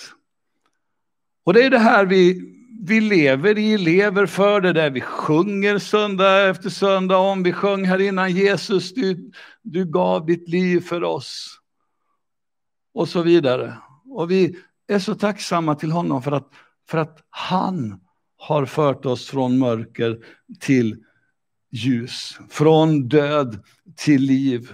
Och 1.44 1.54
det 1.54 1.66
är 1.66 1.70
det 1.70 1.80
här 1.80 2.06
vi, 2.06 2.54
vi 2.80 3.02
lever 3.02 3.58
i, 3.58 3.78
lever 3.78 4.26
för 4.26 4.62
det 4.62 4.74
där 4.74 4.90
vi 4.90 5.02
sjunger 5.02 5.80
söndag 5.80 6.50
efter 6.50 6.70
söndag 6.70 7.18
om. 7.18 7.44
Vi 7.44 7.54
sjöng 7.54 7.86
här 7.86 8.02
innan 8.02 8.32
Jesus, 8.32 8.94
du, 8.94 9.32
du 9.62 9.86
gav 9.86 10.26
ditt 10.26 10.50
liv 10.50 10.80
för 10.80 11.04
oss. 11.04 11.60
Och 12.94 13.10
så 13.10 13.22
vidare. 13.22 13.78
Och 14.06 14.32
vi 14.32 14.58
är 14.88 15.00
så 15.00 15.16
tacksamma 15.16 15.76
till 15.76 15.92
honom 15.92 16.24
för 16.24 16.32
att, 16.32 16.50
för 16.90 16.98
att 16.98 17.18
han 17.30 18.00
har 18.38 18.66
fört 18.66 19.06
oss 19.06 19.28
från 19.28 19.58
mörker 19.58 20.20
till 20.60 21.04
ljus, 21.72 22.40
från 22.50 23.08
död 23.08 23.64
till 23.96 24.22
liv. 24.22 24.72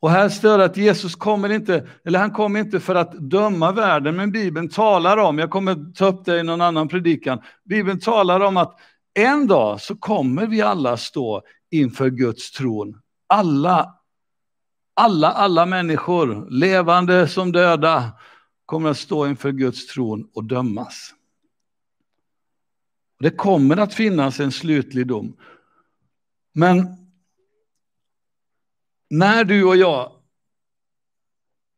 Och 0.00 0.10
här 0.10 0.28
står 0.28 0.58
det 0.58 0.64
att 0.64 0.76
Jesus 0.76 1.16
kommer 1.16 1.48
inte, 1.48 1.88
eller 2.04 2.18
han 2.18 2.30
kommer 2.30 2.60
inte 2.60 2.80
för 2.80 2.94
att 2.94 3.12
döma 3.12 3.72
världen, 3.72 4.16
men 4.16 4.32
Bibeln 4.32 4.68
talar 4.68 5.16
om, 5.16 5.38
jag 5.38 5.50
kommer 5.50 5.92
ta 5.94 6.06
upp 6.06 6.24
det 6.24 6.38
i 6.38 6.42
någon 6.42 6.60
annan 6.60 6.88
predikan, 6.88 7.40
Bibeln 7.64 8.00
talar 8.00 8.40
om 8.40 8.56
att 8.56 8.78
en 9.14 9.46
dag 9.46 9.80
så 9.80 9.96
kommer 9.96 10.46
vi 10.46 10.62
alla 10.62 10.96
stå 10.96 11.42
inför 11.70 12.10
Guds 12.10 12.50
tron. 12.50 13.00
Alla, 13.26 13.94
alla, 14.94 15.28
alla 15.28 15.66
människor, 15.66 16.50
levande 16.50 17.28
som 17.28 17.52
döda, 17.52 18.12
kommer 18.66 18.90
att 18.90 18.98
stå 18.98 19.26
inför 19.26 19.52
Guds 19.52 19.86
tron 19.86 20.28
och 20.34 20.44
dömas. 20.44 21.14
Det 23.20 23.30
kommer 23.30 23.76
att 23.76 23.94
finnas 23.94 24.40
en 24.40 24.52
slutlig 24.52 25.06
dom. 25.06 25.36
Men 26.52 27.07
när 29.08 29.44
du 29.44 29.64
och 29.64 29.76
jag 29.76 30.12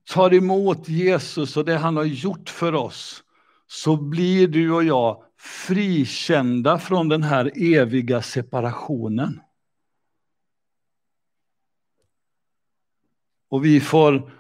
tar 0.05 0.35
emot 0.35 0.89
Jesus 0.89 1.57
och 1.57 1.65
det 1.65 1.77
han 1.77 1.97
har 1.97 2.05
gjort 2.05 2.49
för 2.51 2.75
oss 2.75 3.25
så 3.67 3.97
blir 3.97 4.49
du 4.49 4.73
och 4.73 4.85
jag 4.85 5.23
frikända 5.37 6.79
från 6.79 7.09
den 7.09 7.23
här 7.23 7.53
eviga 7.55 8.23
separationen. 8.23 9.41
Och 13.49 13.65
vi 13.65 13.81
får 13.81 14.33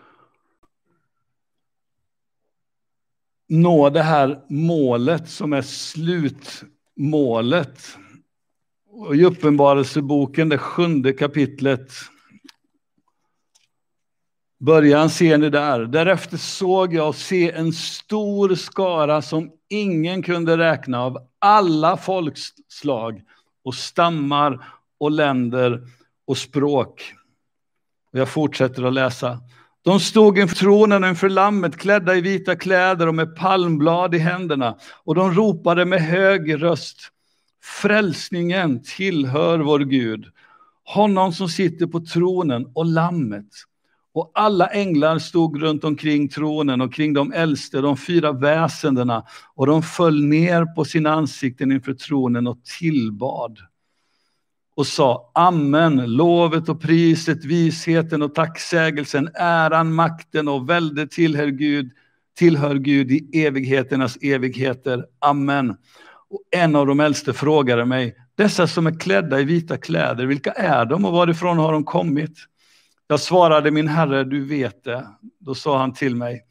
nå 3.48 3.90
det 3.90 4.02
här 4.02 4.44
målet 4.48 5.28
som 5.28 5.52
är 5.52 5.62
slutmålet. 5.62 6.68
Och 8.88 9.16
I 9.16 9.24
Uppenbarelseboken, 9.24 10.48
det 10.48 10.58
sjunde 10.58 11.12
kapitlet, 11.12 11.92
Början 14.60 15.10
ser 15.10 15.38
ni 15.38 15.50
där. 15.50 15.80
Därefter 15.80 16.36
såg 16.36 16.94
jag 16.94 17.14
se 17.14 17.52
en 17.52 17.72
stor 17.72 18.54
skara 18.54 19.22
som 19.22 19.50
ingen 19.68 20.22
kunde 20.22 20.58
räkna 20.58 21.02
av 21.02 21.18
alla 21.38 21.96
folkslag 21.96 23.22
och 23.64 23.74
stammar 23.74 24.64
och 24.98 25.10
länder 25.10 25.80
och 26.26 26.38
språk. 26.38 27.14
Jag 28.10 28.28
fortsätter 28.28 28.82
att 28.82 28.92
läsa. 28.92 29.38
De 29.82 30.00
stod 30.00 30.38
inför 30.38 30.56
tronen 30.56 31.04
inför 31.04 31.28
lammet 31.28 31.76
klädda 31.76 32.16
i 32.16 32.20
vita 32.20 32.56
kläder 32.56 33.06
och 33.06 33.14
med 33.14 33.36
palmblad 33.36 34.14
i 34.14 34.18
händerna 34.18 34.76
och 35.04 35.14
de 35.14 35.34
ropade 35.34 35.84
med 35.84 36.02
hög 36.02 36.62
röst. 36.62 37.00
Frälsningen 37.62 38.82
tillhör 38.82 39.58
vår 39.58 39.78
Gud, 39.78 40.26
honom 40.84 41.32
som 41.32 41.48
sitter 41.48 41.86
på 41.86 42.00
tronen 42.00 42.66
och 42.74 42.86
lammet. 42.86 43.46
Och 44.12 44.30
alla 44.34 44.66
änglar 44.66 45.18
stod 45.18 45.62
runt 45.62 45.84
omkring 45.84 46.28
tronen 46.28 46.80
och 46.80 46.94
kring 46.94 47.12
de 47.12 47.32
äldste, 47.32 47.80
de 47.80 47.96
fyra 47.96 48.32
väsendena, 48.32 49.24
och 49.54 49.66
de 49.66 49.82
föll 49.82 50.24
ner 50.24 50.74
på 50.74 50.84
sina 50.84 51.12
ansikten 51.12 51.72
inför 51.72 51.94
tronen 51.94 52.46
och 52.46 52.64
tillbad 52.78 53.58
och 54.80 54.86
sa 54.86 55.30
Amen, 55.34 56.16
lovet 56.16 56.68
och 56.68 56.80
priset, 56.80 57.44
visheten 57.44 58.22
och 58.22 58.34
tacksägelsen, 58.34 59.28
äran, 59.34 59.94
makten 59.94 60.48
och 60.48 60.70
välde 60.70 61.06
tillhör 61.06 61.46
Gud, 61.46 61.90
tillhör 62.38 62.74
Gud 62.74 63.10
i 63.10 63.44
evigheternas 63.44 64.18
evigheter. 64.20 65.04
Amen. 65.18 65.70
Och 66.30 66.42
en 66.50 66.76
av 66.76 66.86
de 66.86 67.00
äldste 67.00 67.32
frågade 67.32 67.84
mig, 67.84 68.16
dessa 68.34 68.66
som 68.66 68.86
är 68.86 68.98
klädda 69.00 69.40
i 69.40 69.44
vita 69.44 69.76
kläder, 69.76 70.26
vilka 70.26 70.52
är 70.52 70.84
de 70.84 71.04
och 71.04 71.12
varifrån 71.12 71.58
har 71.58 71.72
de 71.72 71.84
kommit? 71.84 72.34
Jag 73.10 73.20
svarade 73.20 73.70
min 73.70 73.88
herre, 73.88 74.24
du 74.24 74.44
vet 74.44 74.84
det. 74.84 75.06
Då 75.38 75.54
sa 75.54 75.78
han 75.78 75.94
till 75.94 76.16
mig, 76.16 76.42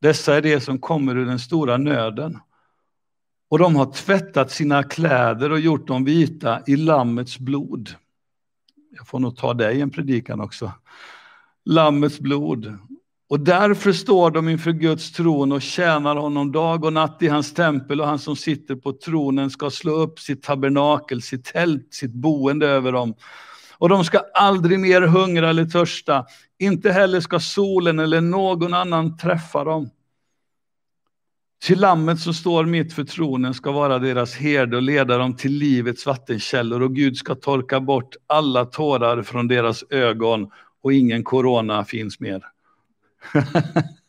dessa 0.00 0.36
är 0.36 0.42
de 0.42 0.60
som 0.60 0.78
kommer 0.78 1.16
ur 1.16 1.26
den 1.26 1.38
stora 1.38 1.76
nöden. 1.76 2.38
Och 3.50 3.58
de 3.58 3.76
har 3.76 3.92
tvättat 3.92 4.50
sina 4.50 4.82
kläder 4.82 5.52
och 5.52 5.60
gjort 5.60 5.86
dem 5.86 6.04
vita 6.04 6.62
i 6.66 6.76
Lammets 6.76 7.38
blod. 7.38 7.94
Jag 8.96 9.08
får 9.08 9.18
nog 9.18 9.36
ta 9.36 9.54
dig 9.54 9.76
i 9.76 9.80
en 9.80 9.90
predikan 9.90 10.40
också. 10.40 10.72
Lammets 11.64 12.20
blod. 12.20 12.78
Och 13.28 13.40
därför 13.40 13.92
står 13.92 14.30
de 14.30 14.48
inför 14.48 14.72
Guds 14.72 15.12
tron 15.12 15.52
och 15.52 15.62
tjänar 15.62 16.16
honom 16.16 16.52
dag 16.52 16.84
och 16.84 16.92
natt 16.92 17.22
i 17.22 17.28
hans 17.28 17.54
tempel 17.54 18.00
och 18.00 18.06
han 18.06 18.18
som 18.18 18.36
sitter 18.36 18.76
på 18.76 18.92
tronen 18.92 19.50
ska 19.50 19.70
slå 19.70 19.92
upp 19.92 20.18
sitt 20.18 20.42
tabernakel, 20.42 21.22
sitt 21.22 21.44
tält, 21.44 21.94
sitt 21.94 22.12
boende 22.12 22.66
över 22.66 22.92
dem 22.92 23.14
och 23.78 23.88
de 23.88 24.04
ska 24.04 24.18
aldrig 24.34 24.80
mer 24.80 25.02
hungra 25.02 25.50
eller 25.50 25.64
törsta. 25.64 26.26
Inte 26.58 26.92
heller 26.92 27.20
ska 27.20 27.40
solen 27.40 27.98
eller 27.98 28.20
någon 28.20 28.74
annan 28.74 29.16
träffa 29.16 29.64
dem. 29.64 29.90
Till 31.64 31.80
lammet 31.80 32.20
som 32.20 32.34
står 32.34 32.64
mitt 32.64 32.92
för 32.92 33.04
tronen 33.04 33.54
ska 33.54 33.72
vara 33.72 33.98
deras 33.98 34.34
herde 34.34 34.76
och 34.76 34.82
leda 34.82 35.18
dem 35.18 35.36
till 35.36 35.52
livets 35.52 36.06
vattenkällor 36.06 36.82
och 36.82 36.94
Gud 36.94 37.16
ska 37.16 37.34
torka 37.34 37.80
bort 37.80 38.16
alla 38.26 38.64
tårar 38.64 39.22
från 39.22 39.48
deras 39.48 39.84
ögon 39.90 40.50
och 40.82 40.92
ingen 40.92 41.24
corona 41.24 41.84
finns 41.84 42.20
mer. 42.20 42.42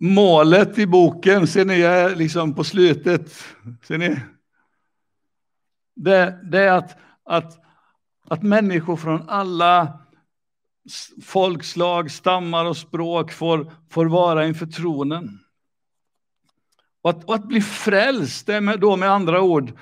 målet 0.00 0.78
i 0.78 0.86
boken, 0.86 1.46
ser 1.46 1.64
ni, 1.64 1.80
är 1.80 2.16
liksom 2.16 2.54
på 2.54 2.64
slutet, 2.64 3.32
ser 3.86 3.98
ni? 3.98 4.20
Det, 5.96 6.38
det 6.42 6.58
är 6.58 6.72
att, 6.72 6.98
att, 7.24 7.58
att 8.28 8.42
människor 8.42 8.96
från 8.96 9.28
alla 9.28 9.98
folkslag, 11.22 12.10
stammar 12.10 12.64
och 12.64 12.76
språk 12.76 13.32
får, 13.32 13.72
får 13.90 14.06
vara 14.06 14.46
inför 14.46 14.66
tronen. 14.66 15.38
Och 17.02 17.10
att, 17.10 17.24
och 17.24 17.34
att 17.34 17.48
bli 17.48 17.60
frälst, 17.60 18.46
det 18.46 18.54
är 18.54 18.76
då 18.76 18.96
med 18.96 19.10
andra 19.10 19.42
ord 19.42 19.72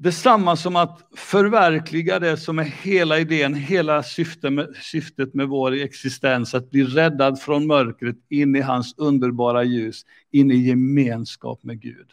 detsamma 0.00 0.56
som 0.56 0.76
att 0.76 1.08
förverkliga 1.16 2.18
det 2.18 2.36
som 2.36 2.58
är 2.58 2.64
hela 2.64 3.18
idén, 3.18 3.54
hela 3.54 4.02
syftet 4.02 4.52
med, 4.52 4.76
syftet 4.82 5.34
med 5.34 5.48
vår 5.48 5.72
existens, 5.72 6.54
att 6.54 6.70
bli 6.70 6.84
räddad 6.84 7.40
från 7.40 7.66
mörkret 7.66 8.16
in 8.28 8.56
i 8.56 8.60
hans 8.60 8.94
underbara 8.98 9.64
ljus, 9.64 10.06
in 10.30 10.50
i 10.50 10.56
gemenskap 10.56 11.62
med 11.62 11.80
Gud. 11.80 12.10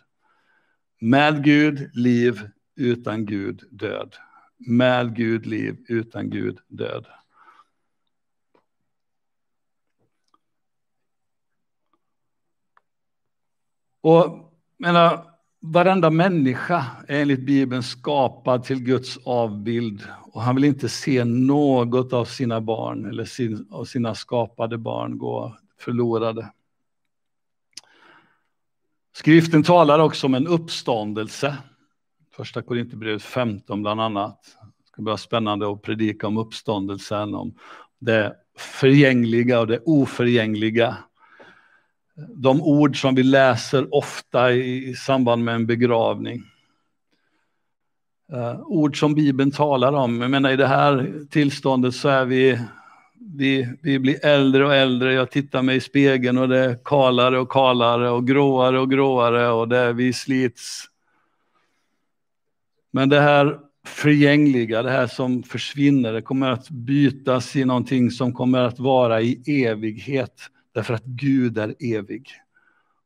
Med 1.00 1.44
Gud, 1.44 1.90
liv, 1.94 2.50
utan 2.76 3.26
Gud, 3.26 3.64
död. 3.72 4.16
Med 4.58 5.16
Gud, 5.16 5.46
liv, 5.46 5.78
utan 5.88 6.30
Gud, 6.30 6.58
död. 6.68 7.06
Och 14.02 14.54
menar, 14.78 15.37
varenda 15.62 16.10
människa 16.10 16.86
är 17.08 17.22
enligt 17.22 17.46
Bibeln 17.46 17.84
skapad 17.84 18.64
till 18.64 18.84
Guds 18.84 19.18
avbild 19.26 20.04
och 20.32 20.42
han 20.42 20.56
vill 20.56 20.64
inte 20.64 20.90
se 20.90 21.24
något 21.26 22.14
av 22.14 22.26
sina 22.26 22.62
barn 22.62 23.06
eller 23.06 23.26
sin, 23.26 23.68
av 23.72 23.86
sina 23.86 24.16
skapade 24.16 24.78
barn 24.78 25.18
gå 25.18 25.58
förlorade. 25.80 26.52
Skriften 29.14 29.64
talar 29.64 30.00
också 30.00 30.28
om 30.28 30.34
en 30.34 30.48
uppståndelse. 30.48 31.58
Första 32.32 32.62
Korinthierbrevet 32.62 33.24
15 33.24 33.82
bland 33.82 34.02
annat. 34.02 34.40
Det 34.62 34.88
ska 34.88 35.02
bli 35.02 35.18
spännande 35.18 35.72
att 35.72 35.82
predika 35.82 36.28
om 36.28 36.38
uppståndelsen, 36.38 37.36
om 37.36 37.54
det 38.00 38.36
förgängliga 38.58 39.60
och 39.60 39.68
det 39.68 39.80
oförgängliga 39.86 40.98
de 42.18 42.62
ord 42.62 43.02
som 43.02 43.16
vi 43.16 43.24
läser 43.24 43.96
ofta 43.96 44.52
i, 44.52 44.96
samband 44.96 45.44
med 45.44 45.56
en 45.56 45.66
begravning. 45.66 46.44
Uh, 48.34 48.62
ord 48.62 49.00
som 49.00 49.14
Bibeln 49.14 49.52
talar 49.52 49.94
om. 49.94 50.22
Jag 50.22 50.32
menar 50.32 50.52
i 50.52 50.56
det 50.56 50.68
här 50.68 51.14
tillståndet 51.30 51.96
så 51.96 52.10
är 52.10 52.26
vi, 52.26 52.60
vi, 53.36 53.74
vi 53.82 54.00
blir 54.00 54.26
äldre 54.26 54.66
och 54.66 54.76
äldre. 54.76 55.14
Jag 55.14 55.32
tittar 55.32 55.62
mig 55.62 55.78
i 55.78 55.80
spegeln 55.80 56.38
och 56.38 56.50
det 56.50 56.60
är 56.60 56.80
kalare 56.84 57.40
och 57.40 57.52
kalare 57.52 58.10
och 58.10 58.28
gråare 58.28 58.80
och 58.80 58.92
gråare 58.92 59.50
och 59.50 59.68
det 59.68 59.94
vi 59.94 60.14
slits. 60.14 60.86
Men 62.92 63.10
det 63.10 63.22
här 63.22 63.60
förgängliga, 63.86 64.84
det 64.84 64.92
här 64.92 65.08
som 65.08 65.44
försvinner, 65.44 66.14
det 66.14 66.22
kommer 66.22 66.52
att 66.52 66.70
bytas 66.70 67.56
i 67.56 67.66
någonting 67.66 68.12
som 68.12 68.34
kommer 68.34 68.60
att 68.60 68.80
vara 68.80 69.22
i 69.22 69.64
evighet. 69.66 70.50
Därför 70.78 70.94
att 70.94 71.06
Gud 71.06 71.58
är 71.58 71.76
evig. 71.80 72.32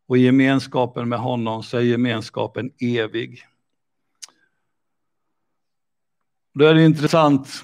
Och 0.08 0.18
i 0.18 0.22
gemenskapen 0.22 1.10
med 1.10 1.20
honom 1.20 1.64
så 1.64 1.78
är 1.78 1.82
gemenskapen 1.82 2.72
evig. 2.80 3.44
Då 6.54 6.66
är 6.66 6.74
det 6.74 6.86
intressant. 6.86 7.64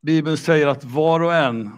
Bibeln 0.00 0.36
säger 0.36 0.66
att 0.66 0.84
var 0.84 1.20
och 1.20 1.34
en 1.34 1.70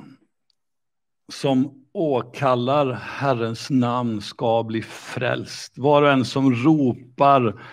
som 1.33 1.87
åkallar 1.93 2.93
Herrens 2.93 3.71
namn 3.71 4.23
ska 4.23 4.63
bli 4.63 4.83
frälst. 4.83 5.79
Var 5.79 6.03
och 6.03 6.11
en 6.11 6.25
som 6.25 6.55
ropar 6.55 7.65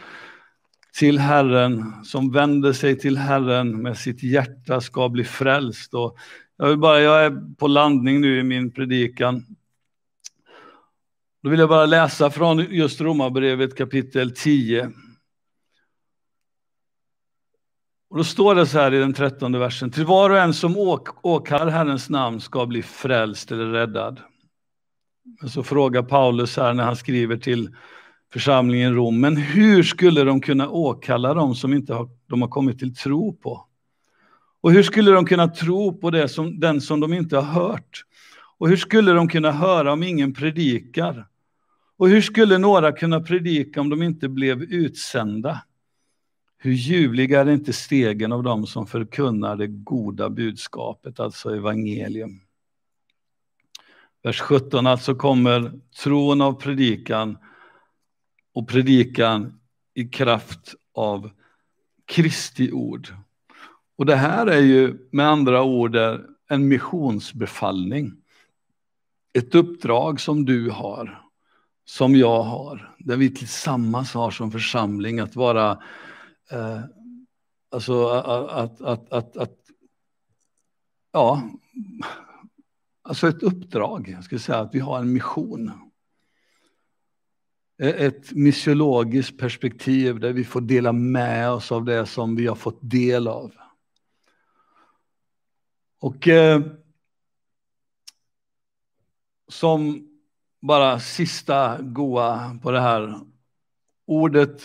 till 0.98 1.20
Herren, 1.20 2.06
som 2.06 2.32
vänder 2.32 2.74
sig 2.74 3.00
till 3.00 3.18
Herren 3.18 3.82
med 3.82 3.98
sitt 3.98 4.24
hjärta 4.24 4.82
ska 4.82 5.10
bli 5.10 5.24
frälst. 5.24 5.94
Och 5.94 6.18
jag, 6.62 6.70
vill 6.70 6.78
bara, 6.78 7.00
jag 7.00 7.26
är 7.26 7.56
på 7.58 7.68
landning 7.68 8.22
nu 8.22 8.40
i 8.40 8.44
min 8.44 8.72
predikan. 8.72 9.46
Då 11.44 11.50
vill 11.50 11.60
jag 11.60 11.70
bara 11.70 11.86
läsa 11.86 12.30
från 12.30 12.60
just 12.60 13.02
Romarbrevet 13.02 13.78
kapitel 13.78 14.32
10. 14.32 14.92
Och 18.10 18.18
då 18.18 18.24
står 18.24 18.56
det 18.56 18.66
så 18.66 18.80
här 18.80 18.94
i 18.94 19.00
den 19.00 19.14
trettonde 19.14 19.60
versen. 19.60 19.92
Till 19.92 20.06
var 20.06 20.30
och 20.30 20.38
en 20.38 20.54
som 20.54 20.78
åk, 20.78 21.26
åkar 21.26 21.68
Herrens 21.68 22.10
namn 22.10 22.42
ska 22.42 22.66
bli 22.66 22.82
frälst 22.82 23.52
eller 23.52 23.66
räddad. 23.66 24.20
Men 25.42 25.50
så 25.50 25.64
frågar 25.64 26.04
Paulus 26.04 26.58
här 26.58 26.74
när 26.74 26.84
han 26.84 26.96
skriver 26.96 27.38
till 27.38 27.76
församlingen 28.34 28.92
i 28.92 28.96
Rom. 28.96 29.20
Men 29.20 29.38
hur 29.38 29.84
skulle 29.84 30.24
de 30.24 30.42
kunna 30.42 30.70
åkalla 30.70 31.34
dem 31.34 31.56
som 31.56 31.74
inte 31.74 31.94
har, 31.94 32.10
de 32.28 32.42
har 32.42 32.50
kommit 32.50 32.80
till 32.80 32.96
tro 32.96 33.34
på? 33.34 33.68
Och 34.62 34.72
hur 34.72 34.84
skulle 34.84 35.12
de 35.12 35.26
kunna 35.26 35.48
tro 35.48 35.98
på 35.98 36.10
det 36.10 36.28
som, 36.28 36.60
den 36.60 36.82
som 36.82 37.00
de 37.00 37.14
inte 37.14 37.38
har 37.38 37.62
hört? 37.62 38.06
Och 38.58 38.70
hur 38.70 38.78
skulle 38.78 39.12
de 39.12 39.28
kunna 39.28 39.52
höra 39.52 39.94
om 39.94 40.04
ingen 40.04 40.34
predikar? 40.34 41.28
Och 41.98 42.10
hur 42.10 42.22
skulle 42.22 42.58
några 42.58 42.92
kunna 42.92 43.20
predika 43.20 43.82
om 43.82 43.90
de 43.90 44.04
inte 44.04 44.30
blev 44.30 44.64
utsända? 44.64 45.62
Hur 46.58 46.72
ljuvliga 46.72 47.42
är 47.42 47.50
inte 47.50 47.74
stegen 47.74 48.32
av 48.32 48.44
dem 48.44 48.68
som 48.68 48.88
förkunnar 48.88 49.56
det 49.56 49.68
goda 49.68 50.30
budskapet, 50.30 51.20
alltså 51.20 51.56
evangelium. 51.56 52.42
Vers 54.24 54.40
17, 54.40 54.88
alltså 54.88 55.16
kommer 55.16 55.72
tron 56.04 56.42
av 56.42 56.54
predikan 56.54 57.38
och 58.54 58.68
predikan 58.68 59.60
i 59.94 60.08
kraft 60.08 60.76
av 60.94 61.30
Kristi 62.06 62.72
ord. 62.72 63.14
Och 64.02 64.08
det 64.08 64.16
här 64.16 64.48
är 64.48 64.62
ju 64.62 65.10
med 65.12 65.28
andra 65.28 65.64
ord 65.64 65.96
en 66.48 66.68
missionsbefallning. 66.68 68.14
Ett 69.34 69.56
uppdrag 69.56 70.20
som 70.20 70.46
du 70.46 70.70
har, 70.70 71.22
som 71.86 72.16
jag 72.16 72.44
har, 72.44 72.96
där 73.00 73.18
vi 73.18 73.36
tillsammans 73.36 74.14
har 74.14 74.32
som 74.32 74.52
församling 74.52 75.20
att 75.20 75.36
vara, 75.36 75.72
eh, 76.52 76.80
alltså 77.72 78.08
att, 78.08 78.82
att, 78.82 79.12
att, 79.12 79.38
att, 79.38 79.58
ja, 81.12 81.44
alltså 83.02 83.28
ett 83.28 83.44
uppdrag, 83.44 84.10
jag 84.10 84.24
skulle 84.24 84.40
säga 84.40 84.60
att 84.60 84.76
vi 84.76 84.80
har 84.80 85.00
en 85.00 85.14
mission. 85.14 85.72
Eh, 87.82 88.02
ett 88.02 88.32
missiologiskt 88.32 89.38
perspektiv 89.38 90.20
där 90.20 90.34
vi 90.34 90.44
får 90.44 90.62
dela 90.62 90.92
med 90.92 91.52
oss 91.52 91.72
av 91.72 91.86
det 91.86 92.06
som 92.06 92.36
vi 92.36 92.48
har 92.48 92.56
fått 92.56 92.80
del 92.82 93.28
av. 93.28 93.61
Och 96.02 96.28
eh, 96.28 96.62
som 99.48 100.08
bara 100.62 101.00
sista 101.00 101.78
goa 101.82 102.60
på 102.64 102.72
det 102.72 102.82
här 102.82 103.20
ordet 104.08 104.62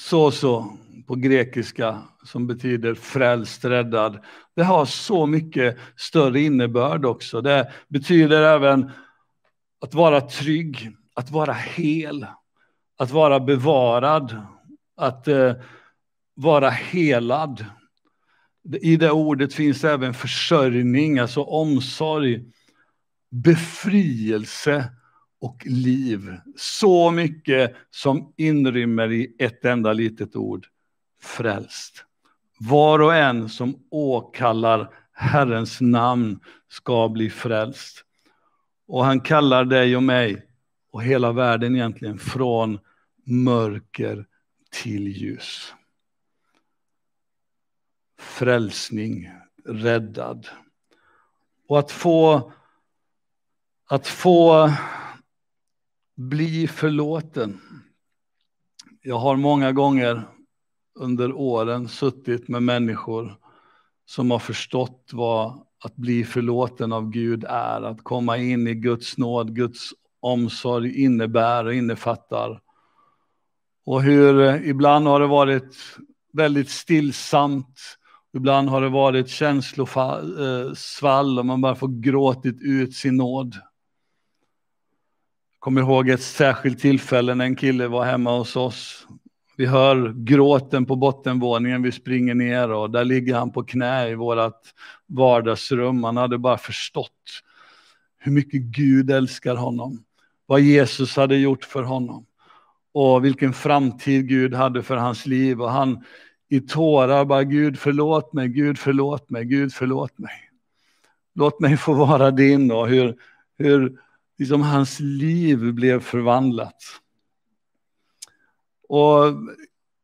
så 0.00 0.30
så 0.30 0.76
på 1.06 1.14
grekiska 1.14 2.02
som 2.24 2.46
betyder 2.46 2.94
frälst, 2.94 3.64
räddad. 3.64 4.18
Det 4.54 4.62
har 4.62 4.84
så 4.84 5.26
mycket 5.26 5.78
större 5.96 6.40
innebörd 6.40 7.04
också. 7.04 7.40
Det 7.40 7.72
betyder 7.88 8.42
även 8.42 8.90
att 9.80 9.94
vara 9.94 10.20
trygg, 10.20 10.96
att 11.14 11.30
vara 11.30 11.52
hel, 11.52 12.26
att 12.98 13.10
vara 13.10 13.40
bevarad, 13.40 14.42
att 14.96 15.28
eh, 15.28 15.54
vara 16.34 16.70
helad. 16.70 17.64
I 18.72 18.96
det 18.96 19.10
ordet 19.10 19.54
finns 19.54 19.84
även 19.84 20.14
försörjning, 20.14 21.18
alltså 21.18 21.42
omsorg, 21.42 22.44
befrielse 23.30 24.92
och 25.40 25.66
liv. 25.66 26.36
Så 26.56 27.10
mycket 27.10 27.74
som 27.90 28.32
inrymmer 28.36 29.12
i 29.12 29.36
ett 29.38 29.64
enda 29.64 29.92
litet 29.92 30.36
ord, 30.36 30.66
frälst. 31.22 32.04
Var 32.58 32.98
och 32.98 33.14
en 33.14 33.48
som 33.48 33.74
åkallar 33.90 34.90
Herrens 35.12 35.80
namn 35.80 36.40
ska 36.68 37.08
bli 37.08 37.30
frälst. 37.30 38.04
Och 38.88 39.04
han 39.04 39.20
kallar 39.20 39.64
dig 39.64 39.96
och 39.96 40.02
mig 40.02 40.46
och 40.92 41.02
hela 41.02 41.32
världen 41.32 41.76
egentligen 41.76 42.18
från 42.18 42.78
mörker 43.24 44.26
till 44.82 45.08
ljus 45.08 45.74
frälsning, 48.26 49.30
räddad. 49.64 50.46
Och 51.68 51.78
att 51.78 51.90
få, 51.90 52.52
att 53.88 54.06
få 54.06 54.70
bli 56.16 56.68
förlåten. 56.68 57.60
Jag 59.02 59.18
har 59.18 59.36
många 59.36 59.72
gånger 59.72 60.22
under 60.94 61.32
åren 61.32 61.88
suttit 61.88 62.48
med 62.48 62.62
människor 62.62 63.38
som 64.06 64.30
har 64.30 64.38
förstått 64.38 65.10
vad 65.12 65.66
att 65.84 65.96
bli 65.96 66.24
förlåten 66.24 66.92
av 66.92 67.10
Gud 67.10 67.44
är, 67.44 67.82
att 67.82 68.04
komma 68.04 68.36
in 68.36 68.66
i 68.66 68.74
Guds 68.74 69.18
nåd, 69.18 69.54
Guds 69.54 69.90
omsorg 70.20 71.02
innebär 71.02 71.64
och 71.64 71.74
innefattar. 71.74 72.60
Och 73.86 74.02
hur 74.02 74.40
eh, 74.40 74.68
ibland 74.68 75.06
har 75.06 75.20
det 75.20 75.26
varit 75.26 75.76
väldigt 76.32 76.70
stillsamt, 76.70 77.95
ibland 78.36 78.68
har 78.68 78.80
det 78.80 78.88
varit 78.88 79.28
känslosvall 79.28 81.38
eh, 81.38 81.38
och 81.38 81.46
man 81.46 81.60
bara 81.60 81.74
får 81.74 82.00
gråtit 82.00 82.56
ut 82.60 82.94
sin 82.94 83.16
nåd. 83.16 83.54
Jag 83.54 83.62
kommer 85.58 85.80
ihåg 85.80 86.08
ett 86.08 86.22
särskilt 86.22 86.78
tillfälle 86.78 87.34
när 87.34 87.44
en 87.44 87.56
kille 87.56 87.88
var 87.88 88.04
hemma 88.04 88.38
hos 88.38 88.56
oss. 88.56 89.06
Vi 89.56 89.66
hör 89.66 90.14
gråten 90.16 90.86
på 90.86 90.96
bottenvåningen, 90.96 91.82
vi 91.82 91.92
springer 91.92 92.34
ner 92.34 92.70
och 92.70 92.90
där 92.90 93.04
ligger 93.04 93.34
han 93.34 93.52
på 93.52 93.64
knä 93.64 94.08
i 94.08 94.14
vårt 94.14 94.74
vardagsrum. 95.06 96.04
Han 96.04 96.16
hade 96.16 96.38
bara 96.38 96.58
förstått 96.58 97.42
hur 98.18 98.32
mycket 98.32 98.60
Gud 98.60 99.10
älskar 99.10 99.56
honom, 99.56 100.04
vad 100.46 100.60
Jesus 100.60 101.16
hade 101.16 101.36
gjort 101.36 101.64
för 101.64 101.82
honom 101.82 102.26
och 102.92 103.24
vilken 103.24 103.52
framtid 103.52 104.28
Gud 104.28 104.54
hade 104.54 104.82
för 104.82 104.96
hans 104.96 105.26
liv. 105.26 105.62
Och 105.62 105.70
han 105.70 106.04
i 106.48 106.60
tårar 106.60 107.24
bara, 107.24 107.44
Gud 107.44 107.78
förlåt 107.78 108.32
mig, 108.32 108.48
Gud 108.48 108.78
förlåt 108.78 109.30
mig, 109.30 109.44
Gud 109.44 109.72
förlåt 109.72 110.18
mig. 110.18 110.50
Låt 111.34 111.60
mig 111.60 111.76
få 111.76 111.94
vara 111.94 112.30
din 112.30 112.70
och 112.70 112.88
hur, 112.88 113.16
hur 113.58 114.00
liksom 114.38 114.62
hans 114.62 115.00
liv 115.00 115.72
blev 115.72 116.00
förvandlat. 116.00 116.82
Och 118.88 119.24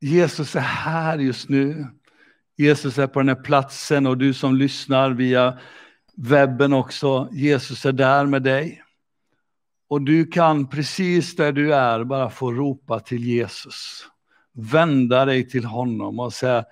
Jesus 0.00 0.57
är 0.57 0.61
här 0.61 1.18
just 1.18 1.48
nu. 1.48 1.87
Jesus 2.57 2.98
är 2.98 3.07
på 3.07 3.20
den 3.20 3.28
här 3.28 3.42
platsen 3.42 4.07
och 4.07 4.18
du 4.18 4.35
som 4.35 4.55
lyssnar 4.55 5.11
via 5.11 5.59
webben 6.16 6.72
också, 6.72 7.28
Jesus 7.33 7.87
är 7.87 7.92
där 7.92 8.26
med 8.26 8.42
dig. 8.42 8.83
Och 9.88 10.02
du 10.02 10.26
kan 10.26 10.68
precis 10.68 11.37
där 11.37 11.52
du 11.52 11.74
är 11.74 12.05
bara 12.05 12.31
få 12.31 12.52
ropa 12.52 13.00
till 13.00 13.24
Jesus. 13.24 14.09
Vända 14.55 15.25
dig 15.25 15.49
till 15.49 15.65
honom 15.65 16.21
och 16.21 16.33
säga 16.33 16.65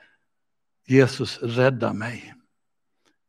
Jesus 0.86 1.38
rädda 1.42 1.92
mig. 1.92 2.34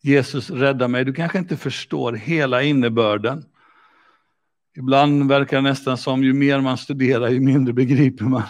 Jesus 0.02 0.50
rädda 0.50 0.88
mig. 0.88 1.06
Du 1.06 1.14
kanske 1.14 1.38
inte 1.38 1.58
förstår 1.58 2.14
hela 2.14 2.64
innebörden. 2.64 3.46
Ibland 4.78 5.30
verkar 5.30 5.58
det 5.58 5.62
nästan 5.62 5.98
som 5.98 6.24
ju 6.24 6.34
mer 6.34 6.62
man 6.62 6.78
studerar 6.78 7.30
ju 7.30 7.40
mindre 7.40 7.74
begriper 7.74 8.26
man. 8.26 8.44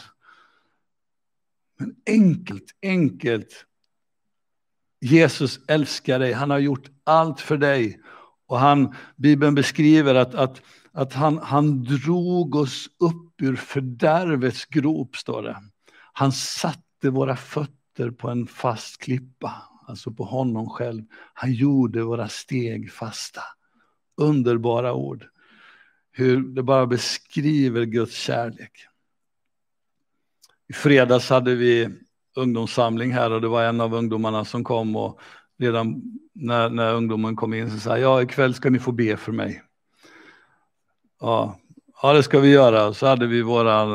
Men 1.80 1.96
enkelt, 2.06 2.76
enkelt. 2.82 3.66
Jesus 5.02 5.60
älskar 5.68 6.20
dig, 6.20 6.34
han 6.34 6.50
har 6.50 6.60
gjort 6.60 6.90
allt 7.04 7.42
för 7.42 7.58
dig. 7.58 8.00
Och 8.48 8.60
han, 8.60 8.96
Bibeln 9.16 9.56
beskriver 9.56 10.16
att, 10.16 10.36
att, 10.36 10.62
att 10.92 11.14
han, 11.14 11.38
han 11.38 11.84
drog 11.84 12.56
oss 12.56 12.90
upp 13.00 13.42
ur 13.42 13.56
fördärvets 13.56 14.66
grop, 14.66 15.16
står 15.16 15.44
det. 15.44 15.71
Han 16.14 16.32
satte 16.32 17.10
våra 17.10 17.36
fötter 17.36 18.12
på 18.12 18.30
en 18.30 18.48
fast 18.48 19.02
klippa, 19.02 19.54
alltså 19.88 20.12
på 20.12 20.24
honom 20.24 20.70
själv. 20.70 21.04
Han 21.34 21.54
gjorde 21.54 22.04
våra 22.04 22.28
steg 22.28 22.92
fasta. 22.92 23.42
Underbara 24.18 24.94
ord. 24.94 25.26
Hur 26.12 26.42
det 26.42 26.64
bara 26.64 26.88
beskriver 26.88 27.86
Guds 27.86 28.16
kärlek. 28.16 28.72
I 30.70 30.74
fredags 30.74 31.30
hade 31.30 31.56
vi 31.56 31.90
ungdomssamling 32.36 33.12
här 33.12 33.32
och 33.32 33.42
det 33.42 33.48
var 33.48 33.64
en 33.64 33.82
av 33.82 33.94
ungdomarna 33.94 34.46
som 34.46 34.64
kom 34.64 34.96
och 34.96 35.20
redan 35.58 36.02
när, 36.34 36.70
när 36.70 36.94
ungdomen 36.94 37.36
kom 37.36 37.54
in 37.54 37.72
så 37.72 37.80
sa 37.80 37.98
ja 37.98 38.22
ikväll 38.22 38.54
ska 38.54 38.70
ni 38.70 38.80
få 38.80 38.92
be 38.92 39.18
för 39.18 39.32
mig. 39.32 39.64
Ja, 41.20 41.60
ja 42.02 42.14
det 42.14 42.24
ska 42.24 42.40
vi 42.40 42.50
göra. 42.50 42.94
Så 42.94 43.08
hade 43.08 43.28
vi 43.28 43.42
våra, 43.42 43.86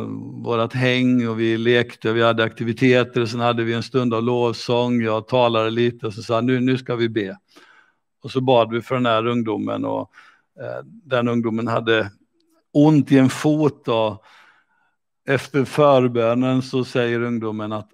vårat 0.43 0.73
häng 0.73 1.29
och 1.29 1.41
vi 1.41 1.59
lekte, 1.59 2.13
vi 2.13 2.23
hade 2.23 2.45
aktiviteter 2.45 3.21
och 3.21 3.29
sen 3.29 3.41
hade 3.41 3.65
vi 3.65 3.73
en 3.73 3.83
stund 3.83 4.15
av 4.15 4.23
lovsång. 4.23 5.03
Jag 5.03 5.29
talade 5.29 5.71
lite 5.71 6.07
och 6.07 6.15
så 6.15 6.23
sa 6.23 6.41
nu, 6.41 6.61
nu 6.61 6.79
ska 6.79 6.97
vi 6.97 7.09
be. 7.09 7.39
Och 8.23 8.31
så 8.31 8.41
bad 8.41 8.73
vi 8.73 8.83
för 8.83 8.95
den 8.95 9.07
här 9.07 9.27
ungdomen 9.27 9.85
och 9.85 10.11
eh, 10.61 10.85
den 10.85 11.29
ungdomen 11.29 11.69
hade 11.69 12.11
ont 12.73 13.13
i 13.13 13.19
en 13.19 13.29
fot 13.29 13.89
och 13.89 14.25
efter 15.29 15.65
förbönen 15.65 16.63
så 16.63 16.85
säger 16.85 17.23
ungdomen 17.23 17.73
att 17.73 17.89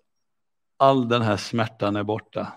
all 0.76 1.08
den 1.08 1.22
här 1.22 1.36
smärtan 1.36 1.96
är 1.96 2.02
borta. 2.02 2.52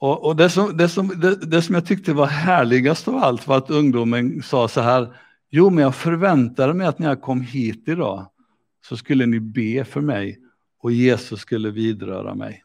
Och, 0.00 0.24
och 0.24 0.36
det, 0.36 0.50
som, 0.50 0.76
det, 0.76 0.88
som, 0.88 1.08
det, 1.08 1.34
det, 1.34 1.62
som 1.62 1.74
jag 1.74 1.86
tyckte 1.86 2.12
var 2.12 2.26
härligast 2.26 3.08
av 3.08 3.16
allt 3.16 3.46
var 3.46 3.56
att 3.56 3.70
ungdomen 3.70 4.42
sa 4.42 4.68
så 4.68 4.80
här, 4.80 5.16
jo 5.50 5.70
men 5.70 5.84
jag 5.84 5.94
förväntade 5.94 6.74
mig 6.74 6.86
att 6.86 6.98
när 6.98 7.08
jag 7.08 7.22
kom 7.22 7.40
hit 7.40 7.88
idag 7.88 8.30
så 8.88 8.96
skulle 8.96 9.26
ni 9.26 9.40
be 9.40 9.84
för 9.84 10.00
mig 10.00 10.38
och 10.82 10.92
Jesus 10.92 11.40
skulle 11.40 11.70
vidröra 11.70 12.34
mig. 12.34 12.64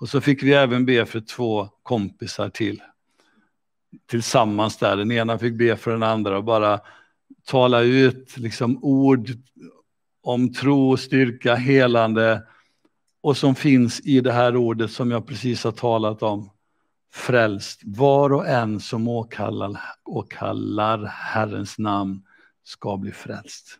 Och 0.00 0.08
så 0.08 0.20
fick 0.20 0.42
vi 0.42 0.52
även 0.52 0.86
be 0.86 1.06
för 1.06 1.20
två 1.20 1.68
kompisar 1.82 2.48
till. 2.48 2.82
Tillsammans 4.10 4.76
där, 4.76 4.96
den 4.96 5.12
ena 5.12 5.38
fick 5.38 5.58
be 5.58 5.76
för 5.76 5.90
den 5.90 6.02
andra 6.02 6.36
och 6.36 6.44
bara 6.44 6.80
tala 7.46 7.80
ut 7.80 8.36
liksom 8.36 8.84
ord 8.84 9.30
om 10.22 10.52
tro, 10.52 10.96
styrka, 10.96 11.54
helande 11.54 12.42
och 13.20 13.36
som 13.36 13.54
finns 13.54 14.00
i 14.00 14.20
det 14.20 14.32
här 14.32 14.56
ordet 14.56 14.90
som 14.90 15.10
jag 15.10 15.26
precis 15.26 15.64
har 15.64 15.72
talat 15.72 16.22
om. 16.22 16.50
Frälst, 17.14 17.80
var 17.84 18.32
och 18.32 18.48
en 18.48 18.80
som 18.80 19.08
åkallar, 19.08 19.80
åkallar 20.04 21.04
Herrens 21.04 21.78
namn 21.78 22.22
ska 22.62 22.96
bli 22.96 23.12
frälst. 23.12 23.78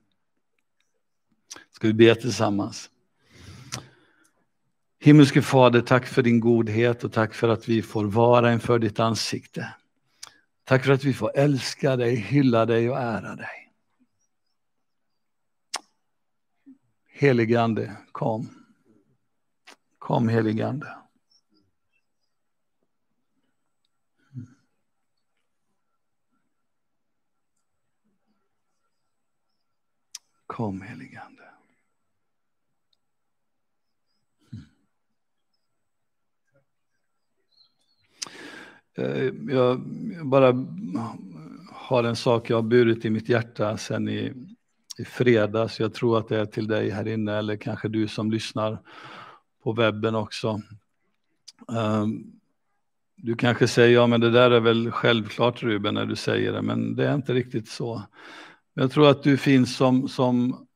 Ska 1.72 1.86
vi 1.86 1.94
be 1.94 2.14
tillsammans? 2.14 2.90
Himmelske 5.00 5.42
Fader, 5.42 5.80
tack 5.80 6.06
för 6.06 6.22
din 6.22 6.40
godhet 6.40 7.04
och 7.04 7.12
tack 7.12 7.34
för 7.34 7.48
att 7.48 7.68
vi 7.68 7.82
får 7.82 8.04
vara 8.04 8.52
inför 8.52 8.78
ditt 8.78 9.00
ansikte. 9.00 9.74
Tack 10.64 10.84
för 10.84 10.92
att 10.92 11.04
vi 11.04 11.14
får 11.14 11.36
älska 11.36 11.96
dig, 11.96 12.16
hylla 12.16 12.66
dig 12.66 12.90
och 12.90 12.98
ära 12.98 13.36
dig. 13.36 13.72
Heligande, 17.08 17.96
kom. 18.12 18.48
Kom 19.98 20.28
heligande. 20.28 21.03
Kom 30.54 30.82
heligande. 30.82 31.42
Eh, 38.94 39.32
jag 39.48 39.80
bara 40.24 40.66
har 41.72 42.04
en 42.04 42.16
sak 42.16 42.50
jag 42.50 42.56
har 42.56 42.62
burit 42.62 43.04
i 43.04 43.10
mitt 43.10 43.28
hjärta 43.28 43.76
sen 43.76 44.08
i, 44.08 44.32
i 44.98 45.04
fredags. 45.04 45.80
Jag 45.80 45.94
tror 45.94 46.18
att 46.18 46.28
det 46.28 46.40
är 46.40 46.46
till 46.46 46.66
dig 46.66 46.90
här 46.90 47.08
inne 47.08 47.32
eller 47.32 47.56
kanske 47.56 47.88
du 47.88 48.08
som 48.08 48.30
lyssnar 48.30 48.78
på 49.62 49.72
webben 49.72 50.14
också. 50.14 50.60
Eh, 51.68 52.06
du 53.16 53.34
kanske 53.36 53.68
säger, 53.68 53.94
ja 53.94 54.06
men 54.06 54.20
det 54.20 54.30
där 54.30 54.50
är 54.50 54.60
väl 54.60 54.90
självklart 54.90 55.62
Ruben 55.62 55.94
när 55.94 56.06
du 56.06 56.16
säger 56.16 56.52
det, 56.52 56.62
men 56.62 56.96
det 56.96 57.08
är 57.08 57.14
inte 57.14 57.32
riktigt 57.32 57.68
så. 57.68 58.02
Jag 58.74 58.90
tror 58.90 59.08
att 59.08 59.22
du 59.22 59.36
finns 59.36 59.76
som, 59.76 60.08
som 60.08 60.66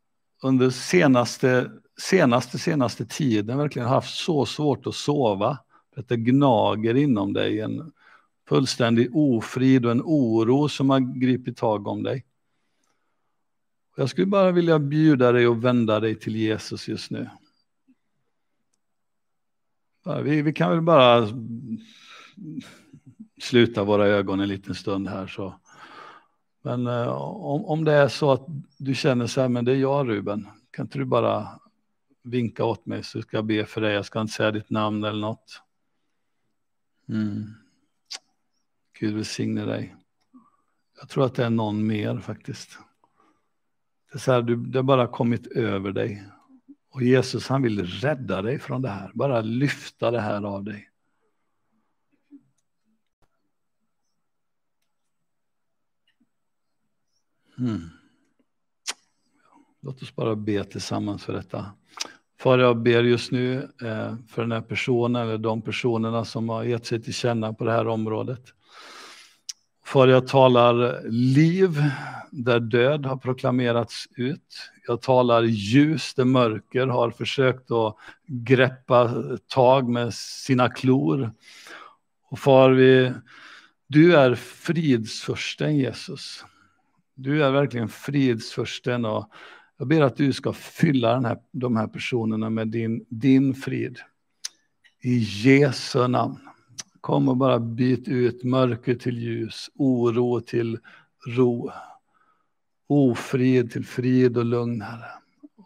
under 0.43 0.71
senaste, 0.71 1.71
senaste, 2.01 2.59
senaste 2.59 3.07
tiden 3.07 3.59
verkligen 3.59 3.89
haft 3.89 4.15
så 4.15 4.47
svårt 4.47 4.87
att 4.87 4.95
sova. 4.95 5.59
För 5.95 6.01
att 6.01 6.09
det 6.09 6.17
gnager 6.17 6.95
inom 6.95 7.33
dig 7.33 7.61
en 7.61 7.93
fullständig 8.49 9.17
ofrid 9.17 9.87
och 9.87 9.93
en 9.93 10.03
oro 10.05 10.69
som 10.69 10.91
har 10.91 11.21
gripit 11.21 11.57
tag 11.57 11.87
om 11.87 12.03
dig. 12.03 12.25
Jag 13.97 14.11
skulle 14.11 14.27
bara 14.27 14.51
vilja 14.51 14.79
bjuda 14.79 15.33
dig 15.33 15.47
och 15.47 15.65
vända 15.65 16.01
dig 16.01 16.19
till 16.19 16.37
Jesus 16.37 16.89
just 16.89 17.11
nu. 17.11 17.31
Vi, 20.25 20.43
vi 20.43 20.53
kan 20.53 20.71
väl 20.71 20.81
bara 20.81 21.29
sluta 23.41 23.85
våra 23.85 24.07
ögon 24.07 24.41
en 24.41 24.49
liten 24.49 24.75
stund 24.75 25.09
här 25.09 25.27
så. 25.27 25.55
Men 26.69 26.87
eh, 26.87 27.09
om, 27.09 27.65
om 27.65 27.85
det 27.85 27.93
är 27.93 28.09
så 28.09 28.33
att 28.33 28.47
du 28.77 28.95
känner 28.95 29.27
så 29.27 29.41
här, 29.41 29.49
men 29.49 29.65
det 29.65 29.73
är 29.73 29.77
jag 29.77 30.09
Ruben, 30.09 30.49
kan 30.71 30.87
inte 30.87 30.99
du 30.99 31.05
bara 31.05 31.49
vinka 32.23 32.65
åt 32.65 32.87
mig 32.87 33.05
så 33.05 33.23
ska 33.23 33.37
jag 33.37 33.45
be 33.45 33.67
för 33.67 33.81
dig, 33.81 33.95
jag 33.95 34.05
ska 34.05 34.21
inte 34.21 34.33
säga 34.33 34.51
ditt 34.51 34.71
namn 34.71 35.05
eller 35.05 35.21
något. 35.21 35.63
Mm. 37.09 37.55
Gud 38.99 39.15
välsigne 39.15 39.65
dig. 39.65 39.97
Jag 41.01 41.09
tror 41.09 41.25
att 41.25 41.35
det 41.35 41.45
är 41.45 41.51
någon 41.51 41.87
mer 41.87 42.19
faktiskt. 42.19 42.79
Det 44.13 44.17
är 44.17 44.21
så 44.21 44.33
här, 44.33 44.43
du, 44.43 44.57
det 44.57 44.79
har 44.79 44.83
bara 44.83 45.07
kommit 45.07 45.47
över 45.47 45.93
dig. 45.93 46.25
Och 46.91 47.03
Jesus 47.03 47.49
han 47.49 47.63
vill 47.63 47.87
rädda 47.87 48.43
dig 48.43 48.59
från 48.59 48.83
det 48.83 48.91
här, 48.91 49.11
bara 49.15 49.41
lyfta 49.41 50.11
det 50.11 50.21
här 50.21 50.43
av 50.43 50.65
dig. 50.65 50.88
Mm. 57.59 57.91
Låt 59.83 60.03
oss 60.03 60.15
bara 60.15 60.37
be 60.37 60.65
tillsammans 60.65 61.25
för 61.25 61.33
detta. 61.33 61.67
Far, 62.41 62.59
jag 62.59 62.83
ber 62.83 63.03
just 63.03 63.33
nu 63.33 63.57
eh, 63.83 64.15
för 64.29 64.43
den 64.43 64.53
här 64.53 64.61
personen 64.61 65.23
eller 65.23 65.39
de 65.39 65.63
personerna 65.63 66.25
som 66.25 66.49
har 66.49 66.65
gett 66.65 66.87
sig 66.87 67.03
till 67.03 67.15
känna 67.15 67.53
på 67.53 67.65
det 67.65 67.73
här 67.73 67.89
området. 67.89 68.43
Far, 69.85 70.09
jag 70.09 70.27
talar 70.27 71.03
liv 71.11 71.83
där 72.31 72.61
död 72.61 73.07
har 73.07 73.17
proklamerats 73.17 74.09
ut. 74.17 74.71
Jag 74.87 75.03
talar 75.03 75.43
ljus 75.43 76.15
där 76.15 76.25
mörker 76.25 76.87
har 76.87 77.11
försökt 77.11 77.71
att 77.71 77.97
greppa 78.27 79.11
tag 79.47 79.89
med 79.89 80.15
sina 80.15 80.69
klor. 80.69 81.33
Och 82.31 82.39
far, 82.39 82.71
vi, 82.71 83.13
du 83.87 84.17
är 84.17 84.35
fridsförsten 84.35 85.77
Jesus. 85.77 86.45
Du 87.21 87.45
är 87.45 87.51
verkligen 87.51 87.89
fridsförsten 87.89 89.05
och 89.05 89.31
jag 89.79 89.89
ber 89.89 90.01
att 90.01 90.17
du 90.17 90.33
ska 90.33 90.53
fylla 90.53 91.15
den 91.15 91.25
här, 91.25 91.39
de 91.53 91.77
här 91.77 91.87
personerna 91.87 92.51
med 92.51 92.69
din, 92.69 93.07
din 93.09 93.55
frid. 93.55 93.99
I 95.01 95.19
Jesu 95.19 96.09
namn. 96.09 96.39
Kom 97.01 97.29
och 97.29 97.37
bara 97.37 97.59
byt 97.59 98.09
ut 98.09 98.45
mörker 98.45 98.95
till 98.95 99.19
ljus, 99.19 99.71
oro 99.75 100.41
till 100.41 100.79
ro, 101.27 101.71
ofrid 102.87 103.71
till 103.73 103.87
frid 103.87 104.37
och 104.37 104.45
lugn, 104.45 104.81
Herre. 104.81 105.11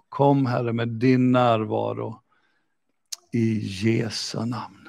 Kom, 0.08 0.46
Herre, 0.46 0.72
med 0.72 0.88
din 0.88 1.32
närvaro 1.32 2.20
i 3.32 3.58
Jesu 3.58 4.44
namn. 4.44 4.81